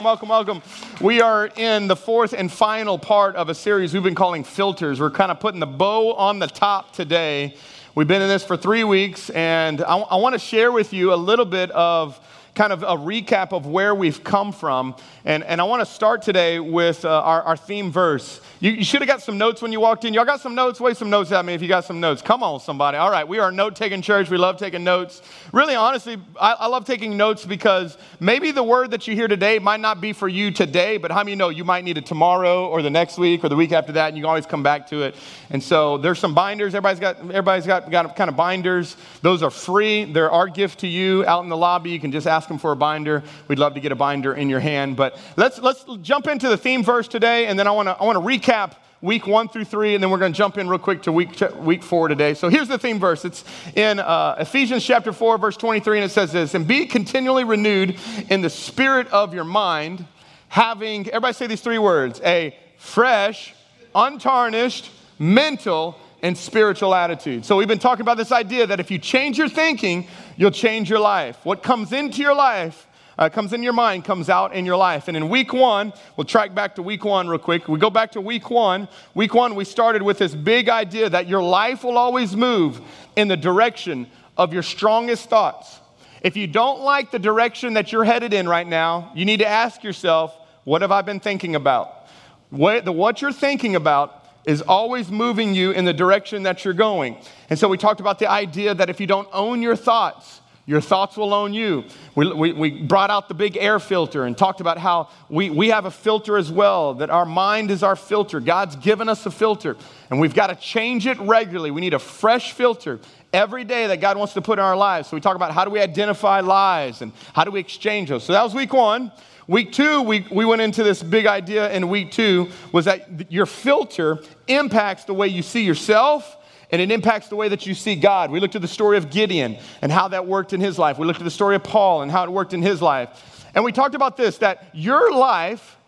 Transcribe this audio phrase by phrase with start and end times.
[0.00, 0.62] Welcome, welcome.
[1.00, 5.00] We are in the fourth and final part of a series we've been calling Filters.
[5.00, 7.56] We're kind of putting the bow on the top today.
[7.96, 11.12] We've been in this for three weeks, and I, I want to share with you
[11.12, 12.20] a little bit of
[12.54, 14.96] kind of a recap of where we've come from.
[15.24, 18.40] And, and I want to start today with uh, our, our theme verse.
[18.60, 20.12] You, you should have got some notes when you walked in.
[20.12, 20.80] Y'all got some notes?
[20.80, 22.20] Wave some notes at me if you got some notes.
[22.20, 22.98] Come on, somebody.
[22.98, 24.28] All right, we are a note taking church.
[24.30, 25.22] We love taking notes.
[25.52, 29.58] Really, honestly, I, I, love taking notes because maybe the word that you hear today
[29.58, 32.66] might not be for you today, but how many know you might need it tomorrow
[32.66, 34.88] or the next week or the week after that, and you can always come back
[34.88, 35.14] to it.
[35.50, 36.74] And so there's some binders.
[36.74, 38.96] Everybody's got, everybody's got, got kind of binders.
[39.22, 40.04] Those are free.
[40.04, 41.90] They're our gift to you out in the lobby.
[41.90, 43.22] You can just ask them for a binder.
[43.48, 44.96] We'd love to get a binder in your hand.
[44.96, 48.04] But let's, let's jump into the theme verse today, and then I want to I
[48.04, 50.78] want to recap week one through three, and then we're going to jump in real
[50.78, 52.34] quick to week, week four today.
[52.34, 53.24] So here's the theme verse.
[53.24, 57.44] It's in uh, Ephesians chapter 4, verse 23, and it says this And be continually
[57.44, 57.98] renewed
[58.28, 60.04] in the spirit of your mind,
[60.48, 63.54] having, everybody say these three words, a fresh,
[63.94, 67.44] untarnished, mental, and spiritual attitude.
[67.44, 70.90] So we've been talking about this idea that if you change your thinking, you'll change
[70.90, 71.38] your life.
[71.44, 72.86] What comes into your life
[73.18, 75.08] uh, comes in your mind comes out in your life.
[75.08, 77.66] And in week one, we'll track back to week one real quick.
[77.66, 78.88] We go back to week one.
[79.14, 82.80] Week one, we started with this big idea that your life will always move
[83.16, 85.80] in the direction of your strongest thoughts.
[86.22, 89.48] If you don't like the direction that you're headed in right now, you need to
[89.48, 92.06] ask yourself, what have I been thinking about?
[92.50, 94.17] What, the, what you're thinking about
[94.48, 97.18] is always moving you in the direction that you're going.
[97.50, 100.80] And so we talked about the idea that if you don't own your thoughts, your
[100.80, 101.84] thoughts will own you.
[102.14, 105.68] We, we, we, brought out the big air filter and talked about how we, we
[105.68, 108.40] have a filter as well, that our mind is our filter.
[108.40, 109.76] God's given us a filter,
[110.10, 111.70] and we've got to change it regularly.
[111.70, 113.00] We need a fresh filter
[113.34, 115.08] every day that God wants to put in our lives.
[115.08, 118.24] So we talk about how do we identify lies and how do we exchange those.
[118.24, 119.12] So that was week one.
[119.48, 123.46] Week two, we, we went into this big idea in week two was that your
[123.46, 126.36] filter impacts the way you see yourself
[126.70, 128.30] and it impacts the way that you see God.
[128.30, 130.98] We looked at the story of Gideon and how that worked in his life.
[130.98, 133.46] We looked at the story of Paul and how it worked in his life.
[133.54, 135.78] And we talked about this that your life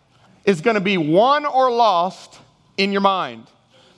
[0.43, 2.39] is going to be won or lost
[2.77, 3.45] in your mind.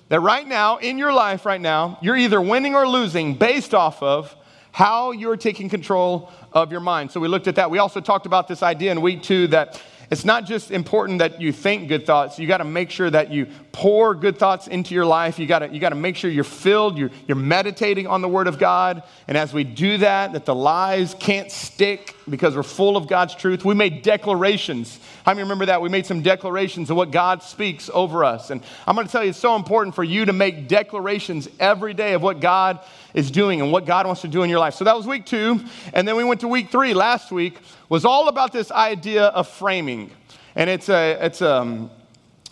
[0.09, 4.03] That right now, in your life right now, you're either winning or losing based off
[4.03, 4.35] of
[4.73, 7.11] how you're taking control of your mind.
[7.11, 7.69] So we looked at that.
[7.69, 9.81] We also talked about this idea in week two that
[10.11, 12.37] it's not just important that you think good thoughts.
[12.37, 15.39] You got to make sure that you pour good thoughts into your life.
[15.39, 16.97] You got to you got to make sure you're filled.
[16.97, 19.01] You're, you're meditating on the Word of God.
[19.27, 23.33] And as we do that, that the lies can't stick because we're full of God's
[23.33, 23.65] truth.
[23.65, 24.99] We made declarations.
[25.25, 25.81] How many remember that?
[25.81, 28.49] We made some declarations of what God speaks over us.
[28.49, 31.93] And I'm going to tell you, it's so important for you to make declarations every
[31.93, 32.79] day of what God
[33.13, 34.73] is doing and what God wants to do in your life.
[34.73, 35.61] So that was week two.
[35.93, 37.57] And then we went to week three last week,
[37.87, 40.11] was all about this idea of framing.
[40.55, 41.89] And it's a, it's a, um,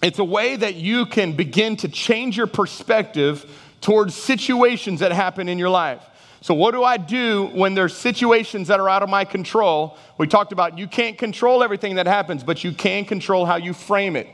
[0.01, 3.45] it's a way that you can begin to change your perspective
[3.81, 6.01] towards situations that happen in your life.
[6.43, 9.95] So, what do I do when there's situations that are out of my control?
[10.17, 13.73] We talked about you can't control everything that happens, but you can control how you
[13.73, 14.27] frame it.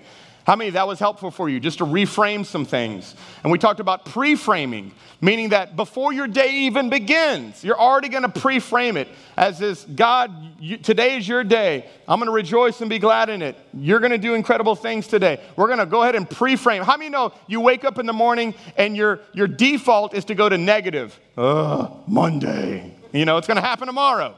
[0.47, 3.15] How many that was helpful for you just to reframe some things?
[3.43, 8.07] And we talked about pre framing, meaning that before your day even begins, you're already
[8.07, 11.85] going to pre frame it as this God, you, today is your day.
[12.07, 13.57] I'm going to rejoice and be glad in it.
[13.73, 15.41] You're going to do incredible things today.
[15.57, 16.81] We're going to go ahead and pre frame.
[16.81, 20.33] How many know you wake up in the morning and your, your default is to
[20.33, 21.19] go to negative?
[21.35, 22.95] Ugh, Monday.
[23.11, 24.37] You know, it's going to happen tomorrow.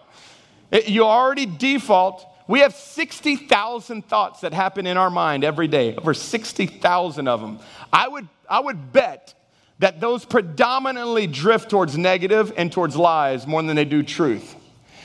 [0.71, 5.95] It, you already default we have 60,000 thoughts that happen in our mind every day,
[5.95, 7.59] over 60,000 of them.
[7.93, 9.35] I would, I would bet
[9.77, 14.55] that those predominantly drift towards negative and towards lies more than they do truth.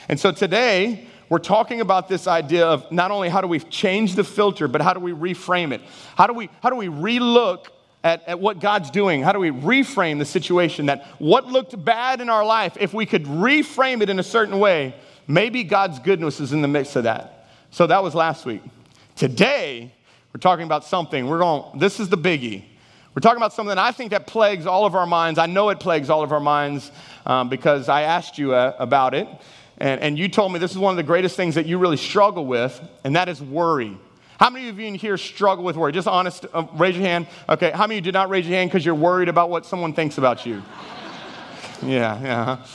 [0.09, 4.15] And so today, we're talking about this idea of not only how do we change
[4.15, 5.81] the filter, but how do we reframe it?
[6.17, 7.67] How do we, how do we relook
[8.03, 9.21] at, at what God's doing?
[9.21, 13.05] How do we reframe the situation that what looked bad in our life, if we
[13.05, 14.95] could reframe it in a certain way,
[15.27, 17.33] maybe God's goodness is in the midst of that.
[17.75, 18.61] So that was last week.
[19.17, 19.93] Today,
[20.33, 21.27] we're talking about something.
[21.27, 22.63] We're going, this is the biggie.
[23.13, 25.37] We're talking about something I think that plagues all of our minds.
[25.37, 26.89] I know it plagues all of our minds
[27.25, 29.27] um, because I asked you uh, about it.
[29.77, 31.97] And, and you told me this is one of the greatest things that you really
[31.97, 33.97] struggle with, and that is worry.
[34.39, 35.91] How many of you in here struggle with worry?
[35.91, 37.27] Just honest, uh, raise your hand.
[37.49, 39.65] Okay, how many of you did not raise your hand because you're worried about what
[39.65, 40.63] someone thinks about you?
[41.83, 42.65] yeah, yeah.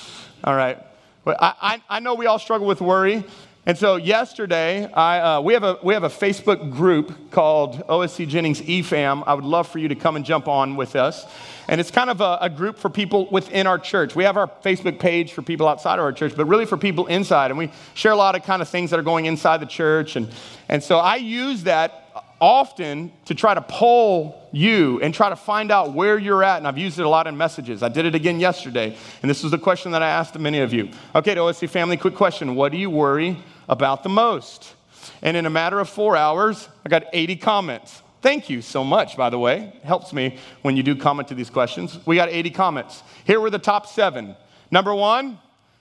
[0.45, 0.79] All right.
[1.25, 3.25] But I, I, I know we all struggle with worry.
[3.71, 8.27] And so yesterday, I, uh, we, have a, we have a Facebook group called OSC
[8.27, 9.23] Jennings eFam.
[9.25, 11.25] I would love for you to come and jump on with us.
[11.69, 14.17] And it's kind of a, a, group for people within our church.
[14.17, 17.07] We have our Facebook page for people outside of our church, but really for people
[17.07, 17.53] inside.
[17.53, 20.17] And we share a lot of kind of things that are going inside the church.
[20.17, 20.29] And,
[20.69, 25.71] and so I use that often to try to poll you and try to find
[25.71, 26.57] out where you're at.
[26.57, 27.85] And I've used it a lot in messages.
[27.85, 28.97] I did it again yesterday.
[29.23, 30.91] And this was the question that I asked many of you.
[31.15, 32.57] Okay, to OSC family, quick question.
[32.57, 33.39] What do you worry
[33.71, 34.75] about the most?
[35.23, 38.03] And in a matter of four hours, I got 80 comments.
[38.21, 39.73] Thank you so much, by the way.
[39.77, 41.99] It helps me when you do comment to these questions.
[42.05, 43.03] We got 80 comments.
[43.25, 44.37] Here were the top seven.
[44.71, 45.39] Number one,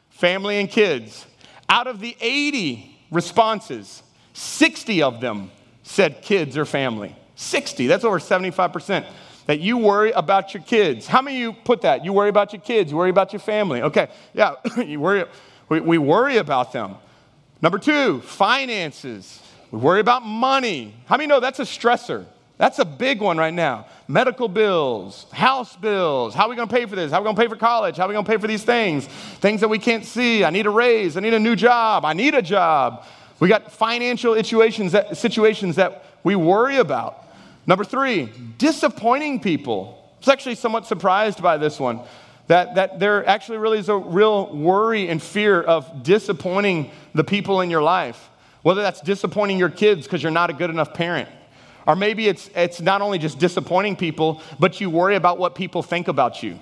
[0.10, 1.26] family and kids.
[1.68, 4.04] Out of the 80 responses,
[4.34, 5.52] 60 of them
[5.84, 7.16] said kids or family.
[7.36, 9.06] 60, that's over 75%.
[9.48, 11.08] That you worry about your kids.
[11.08, 12.06] How many of you put that?
[12.06, 13.82] You worry about your kids, you worry about your family.
[13.82, 15.26] Okay, yeah, you worry,
[15.68, 16.96] we, we worry about them.
[17.62, 19.42] Number two, finances.
[19.72, 20.96] We worry about money.
[21.06, 22.26] How many know that's a stressor?
[22.58, 23.86] That's a big one right now.
[24.08, 26.34] Medical bills, house bills.
[26.34, 27.12] How are we going to pay for this?
[27.12, 27.96] How are we going to pay for college?
[27.96, 29.06] How are we going to pay for these things?
[29.08, 30.44] Things that we can't see.
[30.44, 31.16] I need a raise.
[31.16, 32.04] I need a new job.
[32.04, 33.06] I need a job.
[33.40, 37.24] We got financial situations that, situations that we worry about.
[37.66, 39.96] Number three, disappointing people.
[40.16, 42.02] I was actually somewhat surprised by this one.
[42.50, 47.62] That, that there actually really is a real worry and fear of disappointing the people
[47.62, 48.28] in your life.
[48.63, 51.30] Whether that's disappointing your kids because you're not a good enough parent.
[51.86, 55.84] Or maybe it's, it's not only just disappointing people, but you worry about what people
[55.84, 56.60] think about you.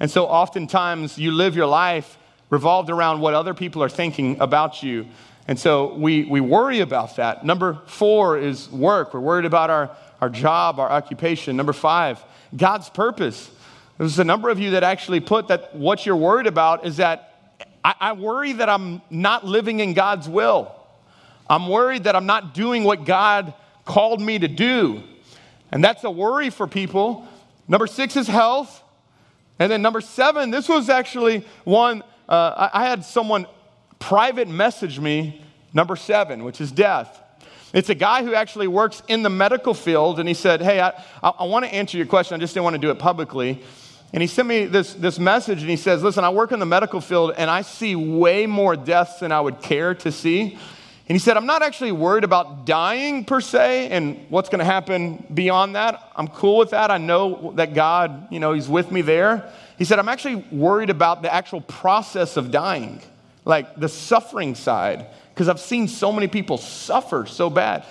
[0.00, 2.18] And so oftentimes you live your life
[2.50, 5.06] revolved around what other people are thinking about you.
[5.48, 7.42] And so we, we worry about that.
[7.42, 9.14] Number four is work.
[9.14, 11.56] We're worried about our, our job, our occupation.
[11.56, 12.22] Number five,
[12.54, 13.50] God's purpose.
[13.98, 17.56] There's a number of you that actually put that what you're worried about is that
[17.84, 20.74] I, I worry that I'm not living in God's will.
[21.48, 23.54] I'm worried that I'm not doing what God
[23.84, 25.02] called me to do.
[25.72, 27.26] And that's a worry for people.
[27.68, 28.82] Number six is health.
[29.58, 33.46] And then number seven, this was actually one, uh, I, I had someone
[33.98, 37.22] private message me, number seven, which is death.
[37.72, 40.88] It's a guy who actually works in the medical field, and he said, Hey, I,
[41.22, 42.34] I, I want to answer your question.
[42.34, 43.62] I just didn't want to do it publicly.
[44.12, 46.66] And he sent me this, this message, and he says, Listen, I work in the
[46.66, 50.58] medical field, and I see way more deaths than I would care to see.
[51.08, 54.64] And he said, I'm not actually worried about dying per se and what's going to
[54.64, 56.10] happen beyond that.
[56.16, 56.90] I'm cool with that.
[56.90, 59.52] I know that God, you know, He's with me there.
[59.78, 63.00] He said, I'm actually worried about the actual process of dying,
[63.44, 67.84] like the suffering side, because I've seen so many people suffer so bad.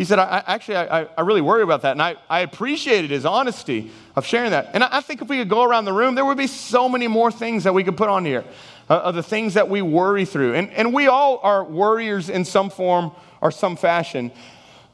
[0.00, 1.92] He said, I, actually, I, I, really worry about that.
[1.92, 4.70] And I, I appreciated his honesty of sharing that.
[4.72, 6.88] And I, I think if we could go around the room, there would be so
[6.88, 8.42] many more things that we could put on here
[8.88, 10.54] uh, of the things that we worry through.
[10.54, 13.12] And, and we all are worriers in some form
[13.42, 14.32] or some fashion.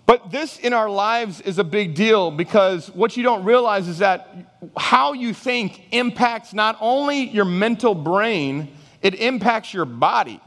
[0.07, 3.99] But this in our lives is a big deal because what you don't realize is
[3.99, 4.29] that
[4.77, 10.41] how you think impacts not only your mental brain, it impacts your body.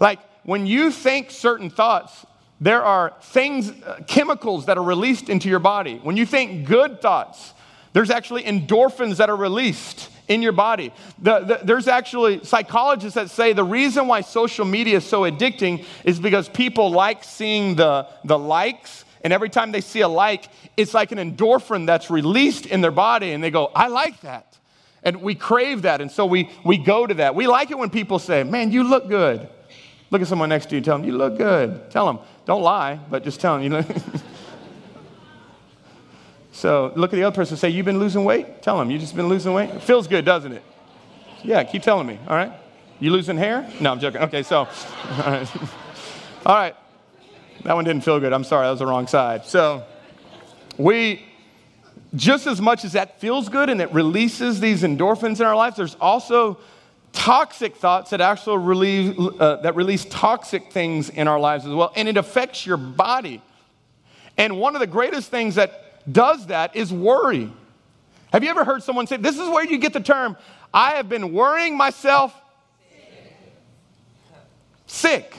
[0.00, 2.26] Like when you think certain thoughts,
[2.60, 6.00] there are things, uh, chemicals that are released into your body.
[6.02, 7.54] When you think good thoughts,
[7.92, 10.92] there's actually endorphins that are released in your body.
[11.20, 15.84] The, the, there's actually psychologists that say the reason why social media is so addicting
[16.04, 19.04] is because people like seeing the, the likes.
[19.22, 22.90] And every time they see a like, it's like an endorphin that's released in their
[22.92, 24.58] body, and they go, I like that.
[25.02, 27.34] And we crave that, and so we, we go to that.
[27.34, 29.48] We like it when people say, Man, you look good.
[30.10, 31.90] Look at someone next to you, tell them, You look good.
[31.90, 33.84] Tell them, don't lie, but just tell them, you know.
[36.58, 38.62] So look at the other person say, You've been losing weight?
[38.62, 39.80] Tell them, You've just been losing weight?
[39.80, 40.64] Feels good, doesn't it?
[41.44, 42.52] Yeah, keep telling me, all right?
[42.98, 43.70] You losing hair?
[43.80, 44.22] No, I'm joking.
[44.22, 44.56] Okay, so,
[45.08, 45.56] all right.
[46.44, 46.76] all right.
[47.62, 48.32] That one didn't feel good.
[48.32, 49.46] I'm sorry, that was the wrong side.
[49.46, 49.84] So,
[50.78, 51.24] we,
[52.16, 55.76] just as much as that feels good and it releases these endorphins in our lives,
[55.76, 56.58] there's also
[57.18, 61.92] toxic thoughts that actually relieve, uh, that release toxic things in our lives as well,
[61.96, 63.42] and it affects your body.
[64.36, 67.52] And one of the greatest things that does that is worry.
[68.32, 70.36] Have you ever heard someone say, This is where you get the term,
[70.72, 72.32] I have been worrying myself
[74.86, 75.34] sick?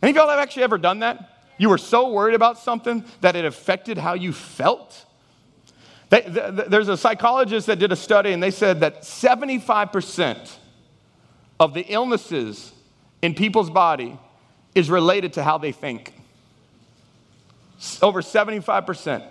[0.00, 1.42] Any of y'all have actually ever done that?
[1.58, 5.04] You were so worried about something that it affected how you felt?
[6.10, 10.58] They, there's a psychologist that did a study, and they said that 75%
[11.58, 12.72] of the illnesses
[13.22, 14.18] in people's body
[14.74, 16.12] is related to how they think.
[18.02, 19.26] Over 75%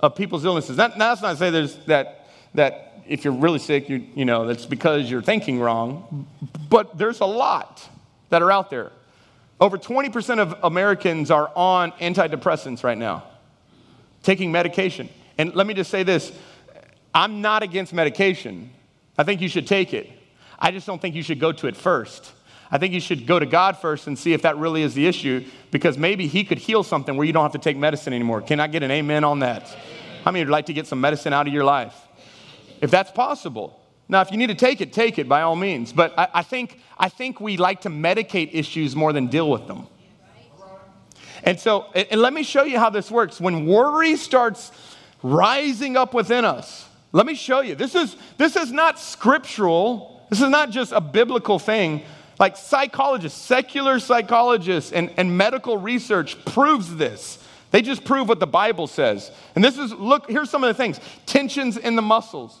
[0.00, 0.76] of people's illnesses.
[0.76, 4.46] That, that's not to say there's that, that if you're really sick, you, you know,
[4.46, 6.26] that's because you're thinking wrong,
[6.68, 7.88] but there's a lot
[8.30, 8.90] that are out there
[9.60, 13.24] Over 20% of Americans are on antidepressants right now,
[14.22, 15.08] taking medication.
[15.38, 16.32] And let me just say this
[17.14, 18.70] I'm not against medication.
[19.16, 20.10] I think you should take it.
[20.58, 22.32] I just don't think you should go to it first.
[22.70, 25.06] I think you should go to God first and see if that really is the
[25.06, 28.42] issue because maybe He could heal something where you don't have to take medicine anymore.
[28.42, 29.68] Can I get an amen on that?
[30.24, 31.94] How many would like to get some medicine out of your life?
[32.80, 33.80] If that's possible.
[34.08, 35.92] Now, if you need to take it, take it by all means.
[35.92, 39.66] But I, I think, I think we like to medicate issues more than deal with
[39.66, 39.86] them.
[41.42, 43.40] And so, and let me show you how this works.
[43.40, 44.72] When worry starts
[45.22, 47.74] rising up within us, let me show you.
[47.74, 52.02] This is, this is not scriptural, this is not just a biblical thing.
[52.38, 57.42] Like psychologists, secular psychologists, and, and medical research proves this.
[57.70, 59.30] They just prove what the Bible says.
[59.54, 62.60] And this is, look, here's some of the things tensions in the muscles.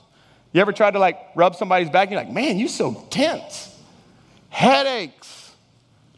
[0.52, 3.74] You ever tried to like rub somebody's back and you're like, man, you're so tense.
[4.48, 5.54] Headaches,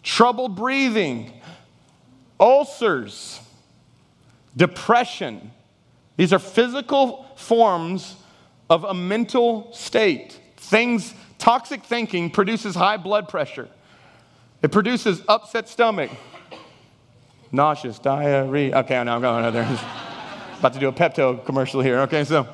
[0.03, 1.33] trouble breathing,
[2.39, 3.41] ulcers,
[4.57, 5.51] depression.
[6.17, 8.17] These are physical forms
[8.71, 10.39] of a mental state.
[10.57, 13.69] Things, toxic thinking produces high blood pressure.
[14.63, 16.11] It produces upset stomach,
[17.53, 18.77] nauseous, diarrhea.
[18.79, 19.65] Okay, now I'm going there.
[20.59, 22.01] About to do a Pepto commercial here.
[22.01, 22.49] Okay, so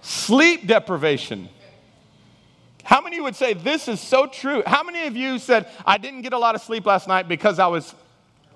[0.00, 1.50] sleep deprivation.
[2.82, 4.62] How many would say this is so true?
[4.66, 7.58] How many of you said, I didn't get a lot of sleep last night because
[7.58, 7.94] I was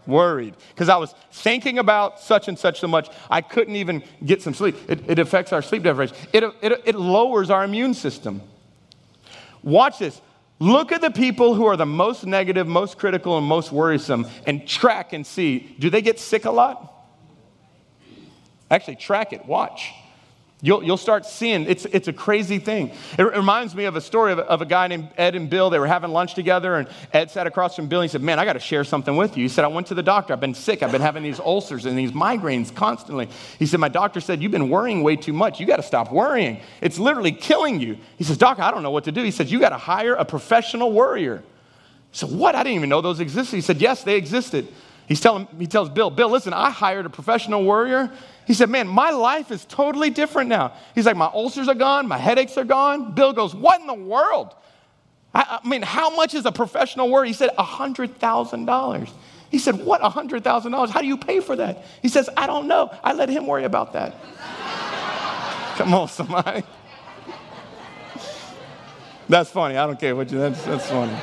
[0.06, 4.40] worried, because I was thinking about such and such so much, I couldn't even get
[4.40, 4.76] some sleep.
[4.88, 8.40] It, it affects our sleep deprivation, it, it, it lowers our immune system.
[9.62, 10.20] Watch this.
[10.58, 14.66] Look at the people who are the most negative, most critical, and most worrisome and
[14.66, 16.88] track and see do they get sick a lot?
[18.70, 19.92] Actually, track it, watch.
[20.64, 22.92] You'll, you'll start seeing it's, it's a crazy thing.
[23.18, 25.70] It reminds me of a story of, of a guy named Ed and Bill.
[25.70, 28.00] They were having lunch together, and Ed sat across from Bill.
[28.00, 29.42] And he said, Man, I got to share something with you.
[29.42, 30.32] He said, I went to the doctor.
[30.32, 30.84] I've been sick.
[30.84, 33.28] I've been having these ulcers and these migraines constantly.
[33.58, 35.58] He said, My doctor said, You've been worrying way too much.
[35.58, 36.60] You got to stop worrying.
[36.80, 37.98] It's literally killing you.
[38.16, 39.24] He says, Doc, I don't know what to do.
[39.24, 41.42] He said, You got to hire a professional worrier.
[42.12, 42.54] So what?
[42.54, 43.56] I didn't even know those existed.
[43.56, 44.68] He said, Yes, they existed.
[45.06, 48.10] He's telling, he tells Bill, Bill, listen, I hired a professional worrier
[48.46, 50.72] he said, Man, my life is totally different now.
[50.94, 53.12] He's like, My ulcers are gone, my headaches are gone.
[53.12, 54.54] Bill goes, What in the world?
[55.34, 57.28] I, I mean, how much is a professional worry?
[57.28, 59.10] He said, $100,000.
[59.50, 60.90] He said, What, $100,000?
[60.90, 61.84] How do you pay for that?
[62.02, 62.92] He says, I don't know.
[63.02, 64.16] I let him worry about that.
[65.76, 66.64] Come on, somebody.
[69.28, 69.76] That's funny.
[69.76, 71.16] I don't care what you, that's, that's funny.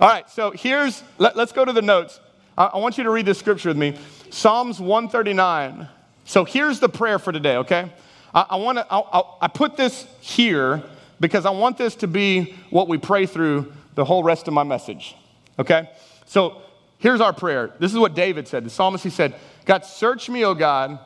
[0.00, 2.20] All right, so here's, let, us go to the notes.
[2.56, 3.98] I, I want you to read this scripture with me.
[4.30, 5.88] Psalms 139.
[6.24, 7.90] So here's the prayer for today, okay?
[8.32, 10.84] I, I want to, I, I put this here
[11.18, 14.62] because I want this to be what we pray through the whole rest of my
[14.62, 15.16] message,
[15.58, 15.90] okay?
[16.26, 16.62] So
[16.98, 17.72] here's our prayer.
[17.80, 18.64] This is what David said.
[18.64, 21.00] The psalmist, he said, God, search me, O God,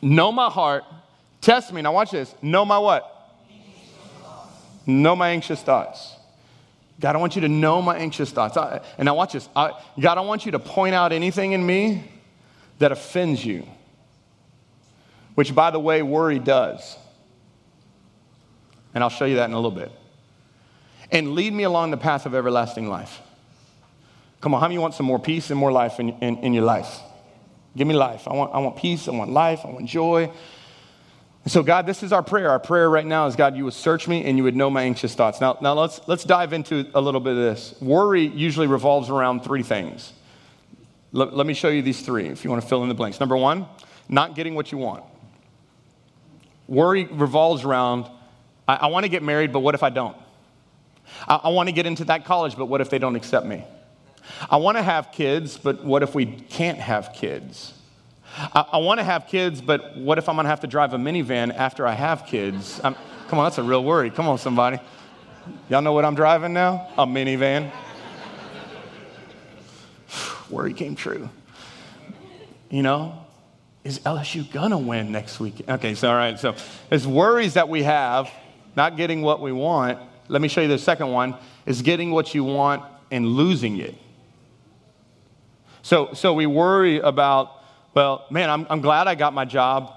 [0.00, 0.84] know my heart,
[1.42, 1.82] test me.
[1.82, 2.34] Now watch this.
[2.40, 3.14] Know my what?
[4.86, 6.14] Know my anxious thoughts.
[7.00, 8.56] God, I want you to know my anxious thoughts.
[8.56, 9.48] I, and now watch this.
[9.54, 12.10] I, God, I want you to point out anything in me
[12.80, 13.66] that offends you,
[15.34, 16.96] which, by the way, worry does.
[18.94, 19.92] And I'll show you that in a little bit.
[21.10, 23.20] And lead me along the path of everlasting life.
[24.40, 26.64] Come on, how many want some more peace and more life in, in, in your
[26.64, 27.00] life?
[27.76, 28.26] Give me life.
[28.26, 29.06] I want, I want peace.
[29.06, 29.60] I want life.
[29.64, 30.32] I want joy.
[31.48, 32.50] And so, God, this is our prayer.
[32.50, 34.82] Our prayer right now is, God, you would search me and you would know my
[34.82, 35.40] anxious thoughts.
[35.40, 37.74] Now, now let's, let's dive into a little bit of this.
[37.80, 40.12] Worry usually revolves around three things
[41.12, 43.18] let, let me show you these three if you want to fill in the blanks.
[43.18, 43.66] Number one,
[44.10, 45.04] not getting what you want.
[46.66, 48.10] Worry revolves around
[48.68, 50.16] I, I want to get married, but what if I don't?
[51.26, 53.64] I, I want to get into that college, but what if they don't accept me?
[54.50, 57.72] I want to have kids, but what if we can't have kids?
[58.36, 60.94] I, I want to have kids, but what if I'm going to have to drive
[60.94, 62.80] a minivan after I have kids?
[62.84, 62.94] I'm,
[63.28, 64.10] come on, that's a real worry.
[64.10, 64.78] Come on, somebody.
[65.68, 66.88] Y'all know what I'm driving now?
[66.98, 67.70] A minivan
[70.50, 71.28] worry came true.
[72.70, 73.24] You know,
[73.84, 75.62] is LSU gonna win next week?
[75.68, 76.54] Okay, so all right, so
[76.90, 78.30] it's worries that we have,
[78.76, 79.98] not getting what we want.
[80.28, 83.94] Let me show you the second one is getting what you want and losing it.
[85.82, 87.57] So, so we worry about,
[87.94, 89.94] well, man, I'm, I'm glad I got my job,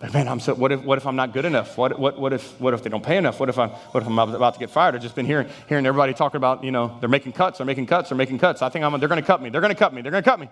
[0.00, 1.76] but man, I'm so, what, if, what if I'm not good enough?
[1.76, 3.40] What, what, what, if, what if they don't pay enough?
[3.40, 4.94] What if, I'm, what if I'm about to get fired?
[4.94, 7.86] I've just been hearing, hearing everybody talking about, you know, they're making cuts, they're making
[7.86, 8.62] cuts, they're making cuts.
[8.62, 10.22] I think I'm, they're going to cut me, they're going to cut me, they're going
[10.22, 10.48] to cut me.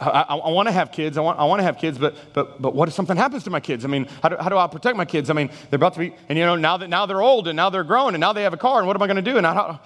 [0.00, 1.18] I, I, I want to have kids.
[1.18, 3.50] I want, I want to have kids, but, but, but what if something happens to
[3.50, 3.84] my kids?
[3.84, 5.28] I mean, how do, how do I protect my kids?
[5.28, 7.56] I mean, they're about to be, and you know, now that now they're old and
[7.56, 9.30] now they're grown and now they have a car, and what am I going to
[9.30, 9.38] do?
[9.38, 9.78] And, I,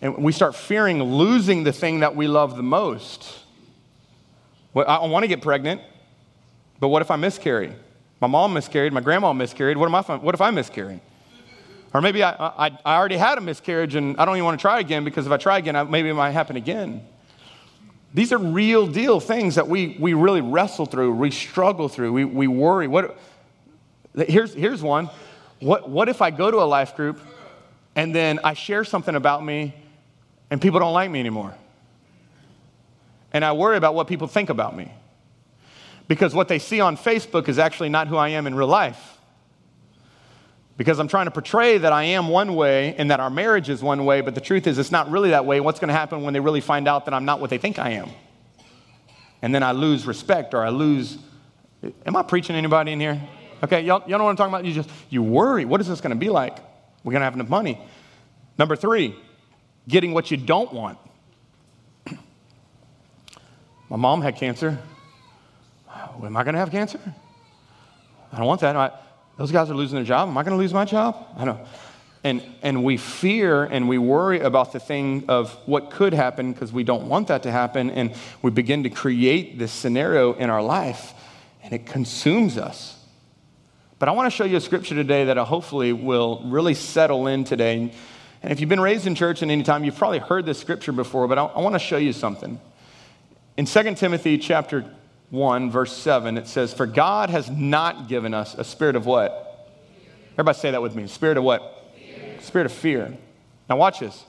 [0.00, 3.40] And we start fearing losing the thing that we love the most.
[4.72, 5.80] Well, I want to get pregnant,
[6.78, 7.74] but what if I miscarry?
[8.20, 9.76] My mom miscarried, my grandma miscarried.
[9.76, 11.00] What, am I, what if I miscarry?
[11.92, 14.62] Or maybe I, I, I, already had a miscarriage and I don't even want to
[14.62, 17.04] try again because if I try again, I, maybe it might happen again.
[18.14, 22.24] These are real deal things that we, we really wrestle through, we struggle through, we,
[22.24, 22.86] we worry.
[22.86, 23.18] What,
[24.14, 25.10] here's, here's one.
[25.58, 27.20] What, what if I go to a life group
[27.96, 29.74] and then I share something about me
[30.50, 31.54] and people don't like me anymore?
[33.32, 34.92] And I worry about what people think about me.
[36.08, 39.18] Because what they see on Facebook is actually not who I am in real life
[40.80, 43.82] because I'm trying to portray that I am one way and that our marriage is
[43.82, 45.60] one way, but the truth is it's not really that way.
[45.60, 47.78] What's going to happen when they really find out that I'm not what they think
[47.78, 48.08] I am?
[49.42, 51.18] And then I lose respect or I lose.
[52.06, 53.20] Am I preaching anybody in here?
[53.62, 54.64] Okay, y'all, y'all know what I'm talking about?
[54.64, 55.66] You just, you worry.
[55.66, 56.56] What is this going to be like?
[57.04, 57.78] We're going to have enough money.
[58.56, 59.14] Number three,
[59.86, 60.96] getting what you don't want.
[63.90, 64.78] My mom had cancer.
[66.22, 67.00] Am I going to have cancer?
[68.32, 68.76] I don't want that.
[68.76, 68.92] I,
[69.36, 70.28] those guys are losing their job.
[70.28, 71.26] Am I going to lose my job?
[71.36, 71.66] I know.
[72.22, 76.72] And, and we fear and we worry about the thing of what could happen because
[76.72, 77.90] we don't want that to happen.
[77.90, 81.12] And we begin to create this scenario in our life
[81.64, 82.96] and it consumes us.
[83.98, 87.42] But I want to show you a scripture today that hopefully will really settle in
[87.42, 87.92] today.
[88.42, 90.92] And if you've been raised in church and any time, you've probably heard this scripture
[90.92, 92.60] before, but I, I want to show you something.
[93.56, 94.84] In 2 Timothy chapter
[95.30, 99.68] 1, verse 7, it says, For God has not given us a spirit of what?
[100.32, 101.06] Everybody say that with me.
[101.06, 101.92] Spirit of what?
[101.96, 102.40] Fear.
[102.40, 103.16] Spirit of fear.
[103.68, 104.24] Now watch this.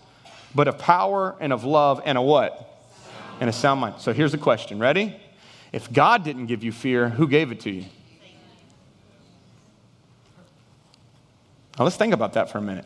[0.54, 2.58] But of power and of love and a what?
[2.58, 3.38] Sound.
[3.40, 3.96] And a sound mind.
[4.00, 4.80] So here's the question.
[4.80, 5.16] Ready?
[5.72, 7.86] If God didn't give you fear, who gave it to you?
[11.80, 12.86] Now let's think about that for a minute.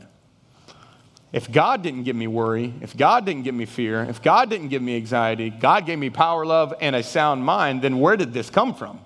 [1.31, 4.69] If God didn't give me worry, if God didn't give me fear, if God didn't
[4.69, 8.33] give me anxiety, God gave me power, love, and a sound mind, then where did
[8.33, 8.99] this come from?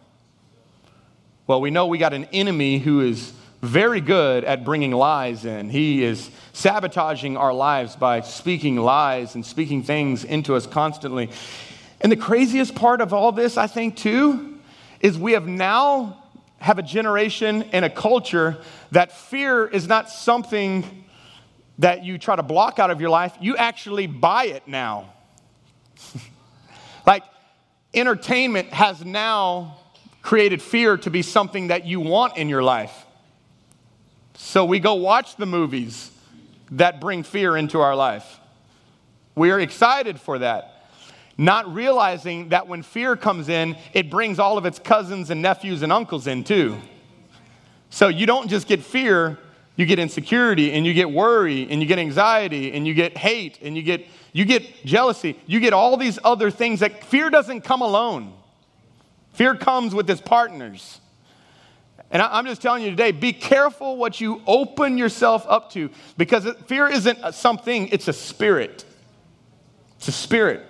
[1.48, 5.70] Well, we know we got an enemy who is very good at bringing lies in.
[5.70, 11.30] He is sabotaging our lives by speaking lies and speaking things into us constantly.
[12.02, 14.60] And the craziest part of all this, I think, too,
[15.02, 16.24] is we have now
[16.60, 18.58] have a generation and a culture
[18.92, 21.06] that fear is not something
[21.80, 25.12] that you try to block out of your life, you actually buy it now.
[27.06, 27.24] like,
[27.94, 29.78] entertainment has now
[30.22, 33.06] created fear to be something that you want in your life.
[34.36, 36.12] So we go watch the movies
[36.72, 38.40] that bring fear into our life.
[39.36, 40.88] We're excited for that.
[41.38, 45.82] Not realizing that when fear comes in, it brings all of its cousins and nephews
[45.82, 46.78] and uncles in too.
[47.90, 49.40] So you don't just get fear,
[49.80, 53.60] you get insecurity and you get worry and you get anxiety and you get hate
[53.62, 55.40] and you get you get jealousy.
[55.48, 58.34] You get all these other things that fear doesn't come alone.
[59.34, 61.00] Fear comes with its partners.
[62.12, 66.48] And i'm just telling you today be careful what you open yourself up to because
[66.66, 68.84] fear isn't something it's a spirit.
[69.96, 70.69] It's a spirit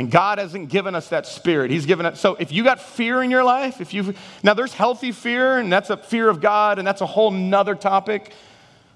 [0.00, 1.70] and God hasn't given us that spirit.
[1.70, 2.18] He's given us.
[2.18, 5.70] So if you got fear in your life, if you now there's healthy fear, and
[5.70, 8.32] that's a fear of God, and that's a whole nother topic.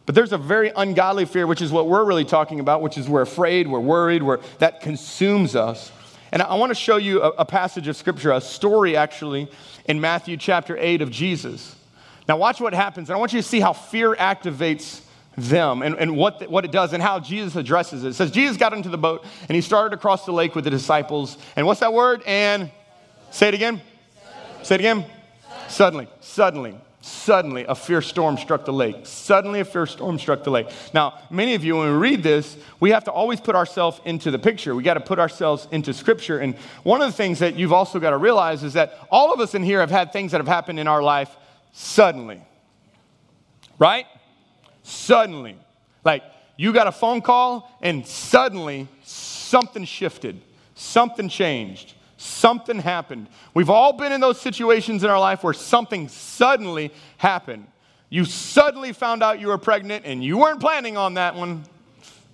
[0.06, 3.06] But there's a very ungodly fear, which is what we're really talking about, which is
[3.06, 5.92] we're afraid, we're worried, we're, that consumes us.
[6.32, 9.50] And I want to show you a, a passage of scripture, a story actually,
[9.84, 11.76] in Matthew chapter 8 of Jesus.
[12.26, 13.10] Now, watch what happens.
[13.10, 15.02] And I want you to see how fear activates
[15.36, 18.08] them and, and what, what it does and how Jesus addresses it.
[18.08, 20.70] It says, Jesus got into the boat and he started across the lake with the
[20.70, 21.38] disciples.
[21.56, 22.22] And what's that word?
[22.26, 22.70] And
[23.30, 23.80] say it again.
[24.22, 24.64] Suddenly.
[24.64, 25.04] Say it again.
[25.68, 26.08] Suddenly.
[26.20, 26.74] Suddenly.
[27.04, 29.04] Suddenly, a fierce storm struck the lake.
[29.04, 30.68] Suddenly, a fierce storm struck the lake.
[30.94, 34.30] Now, many of you, when we read this, we have to always put ourselves into
[34.30, 34.74] the picture.
[34.74, 36.38] We got to put ourselves into Scripture.
[36.38, 39.40] And one of the things that you've also got to realize is that all of
[39.40, 41.36] us in here have had things that have happened in our life
[41.72, 42.40] suddenly.
[43.78, 44.06] Right?
[44.84, 45.56] Suddenly.
[46.04, 46.22] Like
[46.56, 50.40] you got a phone call and suddenly something shifted,
[50.76, 53.26] something changed, something happened.
[53.54, 57.66] We've all been in those situations in our life where something suddenly happened.
[58.08, 61.64] You suddenly found out you were pregnant and you weren't planning on that one,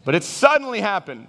[0.04, 1.28] but it suddenly happened.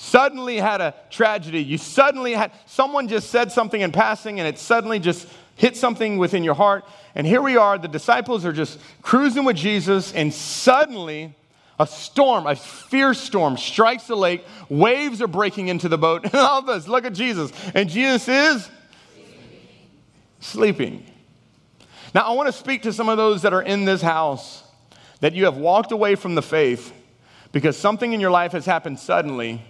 [0.00, 1.60] Suddenly had a tragedy.
[1.60, 6.18] You suddenly had someone just said something in passing and it suddenly just hit something
[6.18, 6.84] within your heart.
[7.16, 11.34] And here we are, the disciples are just cruising with Jesus, and suddenly
[11.80, 14.44] a storm, a fierce storm, strikes the lake.
[14.68, 16.22] Waves are breaking into the boat.
[16.22, 17.50] And all of us, look at Jesus.
[17.74, 18.70] And Jesus is
[20.38, 21.04] sleeping.
[22.14, 24.62] Now, I want to speak to some of those that are in this house
[25.18, 26.92] that you have walked away from the faith
[27.50, 29.60] because something in your life has happened suddenly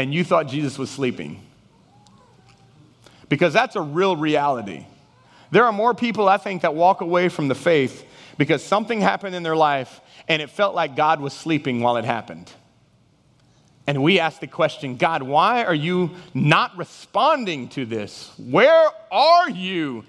[0.00, 1.42] and you thought Jesus was sleeping.
[3.28, 4.86] Because that's a real reality.
[5.50, 8.06] There are more people, I think, that walk away from the faith
[8.38, 12.06] because something happened in their life and it felt like God was sleeping while it
[12.06, 12.50] happened.
[13.86, 18.32] And we ask the question God, why are you not responding to this?
[18.38, 20.06] Where are you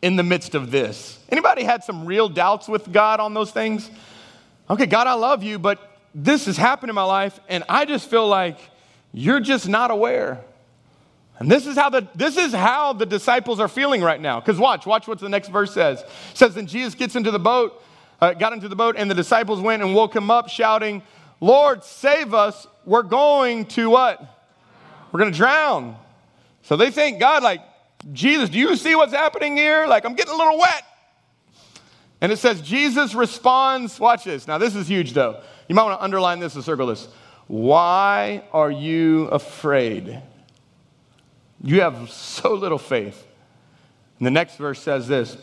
[0.00, 1.18] in the midst of this?
[1.28, 3.90] Anybody had some real doubts with God on those things?
[4.70, 8.08] Okay, God, I love you, but this has happened in my life, and I just
[8.08, 8.58] feel like
[9.14, 10.44] you're just not aware.
[11.38, 14.40] And this is how the this is how the disciples are feeling right now.
[14.40, 16.00] Because watch, watch what the next verse says.
[16.00, 17.82] It says, then Jesus gets into the boat,
[18.20, 21.02] uh, got into the boat, and the disciples went and woke him up, shouting,
[21.40, 22.66] Lord, save us.
[22.84, 24.20] We're going to what?
[25.10, 25.96] We're going to drown.
[26.62, 27.60] So they think, God, like,
[28.12, 29.86] Jesus, do you see what's happening here?
[29.86, 30.84] Like, I'm getting a little wet.
[32.20, 34.46] And it says, Jesus responds, watch this.
[34.48, 35.40] Now, this is huge, though.
[35.68, 37.08] You might want to underline this and circle this.
[37.46, 40.22] Why are you afraid?
[41.62, 43.26] You have so little faith.
[44.18, 45.36] And the next verse says this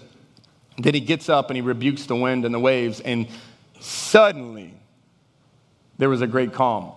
[0.77, 3.27] Then he gets up and he rebukes the wind and the waves, and
[3.79, 4.73] suddenly
[5.97, 6.93] there was a great calm.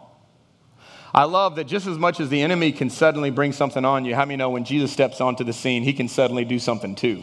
[1.15, 4.17] I love that just as much as the enemy can suddenly bring something on you,
[4.17, 7.23] how many know when Jesus steps onto the scene, he can suddenly do something too?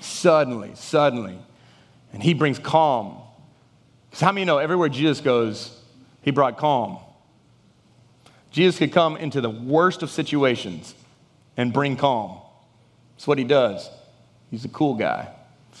[0.00, 1.38] Suddenly, suddenly.
[2.12, 3.18] And he brings calm.
[4.10, 5.77] Because how many know everywhere Jesus goes,
[6.28, 6.98] he brought calm?
[8.50, 10.94] Jesus could come into the worst of situations
[11.56, 12.38] and bring calm.
[13.14, 13.88] That's what he does.
[14.50, 15.28] He's a cool guy.
[15.72, 15.78] It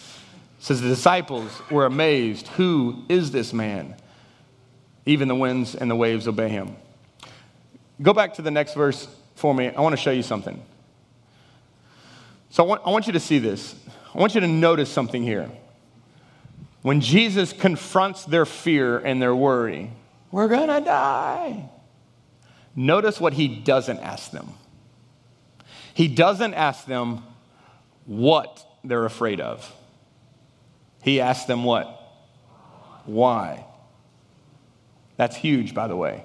[0.58, 2.48] says the disciples were amazed.
[2.48, 3.94] Who is this man?
[5.04, 6.76] Even the winds and the waves obey him.
[8.00, 9.68] Go back to the next verse for me.
[9.68, 10.62] I want to show you something.
[12.50, 13.74] So I want, I want you to see this.
[14.14, 15.50] I want you to notice something here.
[16.80, 19.90] When Jesus confronts their fear and their worry,
[20.30, 21.68] we're going to die.
[22.74, 24.48] Notice what he doesn't ask them.
[25.94, 27.24] He doesn't ask them
[28.04, 29.74] what they're afraid of.
[31.02, 31.86] He asks them what?
[33.04, 33.64] Why?
[35.16, 36.24] That's huge, by the way.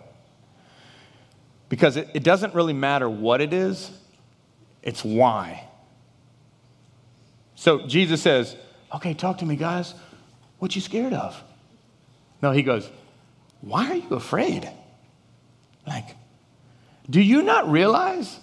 [1.70, 3.90] Because it, it doesn't really matter what it is,
[4.84, 5.68] it's why.
[7.56, 8.56] So Jesus says,
[8.94, 9.96] Okay, talk to me, guys.
[10.60, 11.42] What you scared of?
[12.42, 12.90] No, he goes,
[13.64, 14.70] Why are you afraid?
[15.88, 16.18] Like,
[17.10, 18.38] do you not realize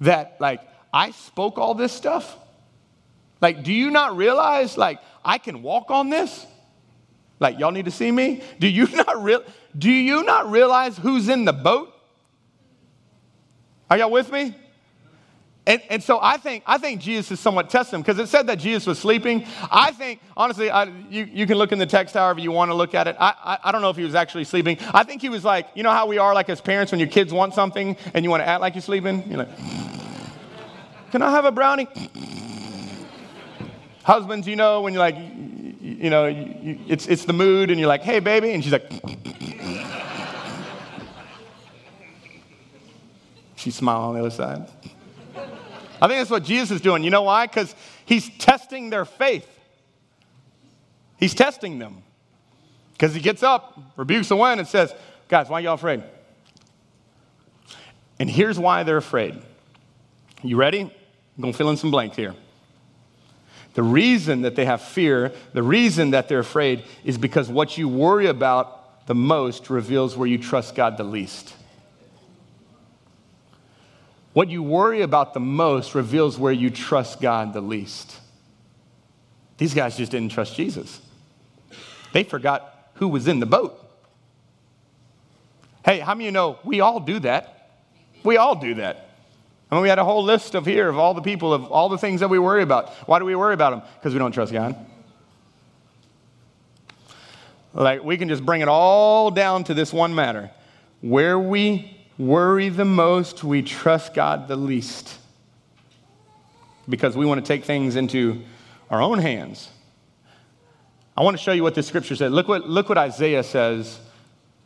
[0.00, 2.34] that, like, I spoke all this stuff?
[3.42, 6.46] Like, do you not realize, like, I can walk on this?
[7.40, 8.42] Like, y'all need to see me?
[8.58, 9.44] Do you not, re-
[9.76, 11.94] do you not realize who's in the boat?
[13.90, 14.54] Are y'all with me?
[15.66, 18.58] And, and so I think, I think Jesus is somewhat testing because it said that
[18.58, 19.46] Jesus was sleeping.
[19.70, 22.74] I think, honestly, I, you, you can look in the text however you want to
[22.74, 23.16] look at it.
[23.20, 24.78] I, I, I don't know if he was actually sleeping.
[24.94, 27.08] I think he was like, you know how we are like as parents when your
[27.08, 29.28] kids want something and you want to act like you're sleeping?
[29.28, 29.56] You're like,
[31.12, 31.88] can I have a brownie?
[34.02, 37.78] Husbands, you know, when you're like, you, you know, you, it's, it's the mood and
[37.78, 38.52] you're like, hey, baby.
[38.52, 38.90] And she's like,
[43.60, 44.70] She smiled on the other side.
[46.00, 47.04] I think that's what Jesus is doing.
[47.04, 47.46] You know why?
[47.46, 47.74] Because
[48.06, 49.46] he's testing their faith.
[51.18, 52.02] He's testing them.
[52.92, 54.94] Because he gets up, rebukes the wind, and says,
[55.28, 56.02] Guys, why are y'all afraid?
[58.18, 59.40] And here's why they're afraid.
[60.42, 60.80] You ready?
[60.80, 62.34] I'm going to fill in some blanks here.
[63.74, 67.88] The reason that they have fear, the reason that they're afraid, is because what you
[67.88, 71.54] worry about the most reveals where you trust God the least.
[74.32, 78.18] What you worry about the most reveals where you trust God the least.
[79.58, 81.00] These guys just didn't trust Jesus.
[82.12, 83.76] They forgot who was in the boat.
[85.84, 87.70] Hey, how many of you know we all do that?
[88.22, 89.08] We all do that.
[89.70, 91.88] I mean, we had a whole list of here of all the people, of all
[91.88, 92.90] the things that we worry about.
[93.08, 93.82] Why do we worry about them?
[93.98, 94.74] Because we don't trust God.
[97.72, 100.50] Like, we can just bring it all down to this one matter.
[101.00, 105.18] Where we worry the most, we trust God the least.
[106.88, 108.42] Because we want to take things into
[108.90, 109.68] our own hands.
[111.16, 112.32] I want to show you what the scripture said.
[112.32, 113.98] Look what, look what Isaiah says,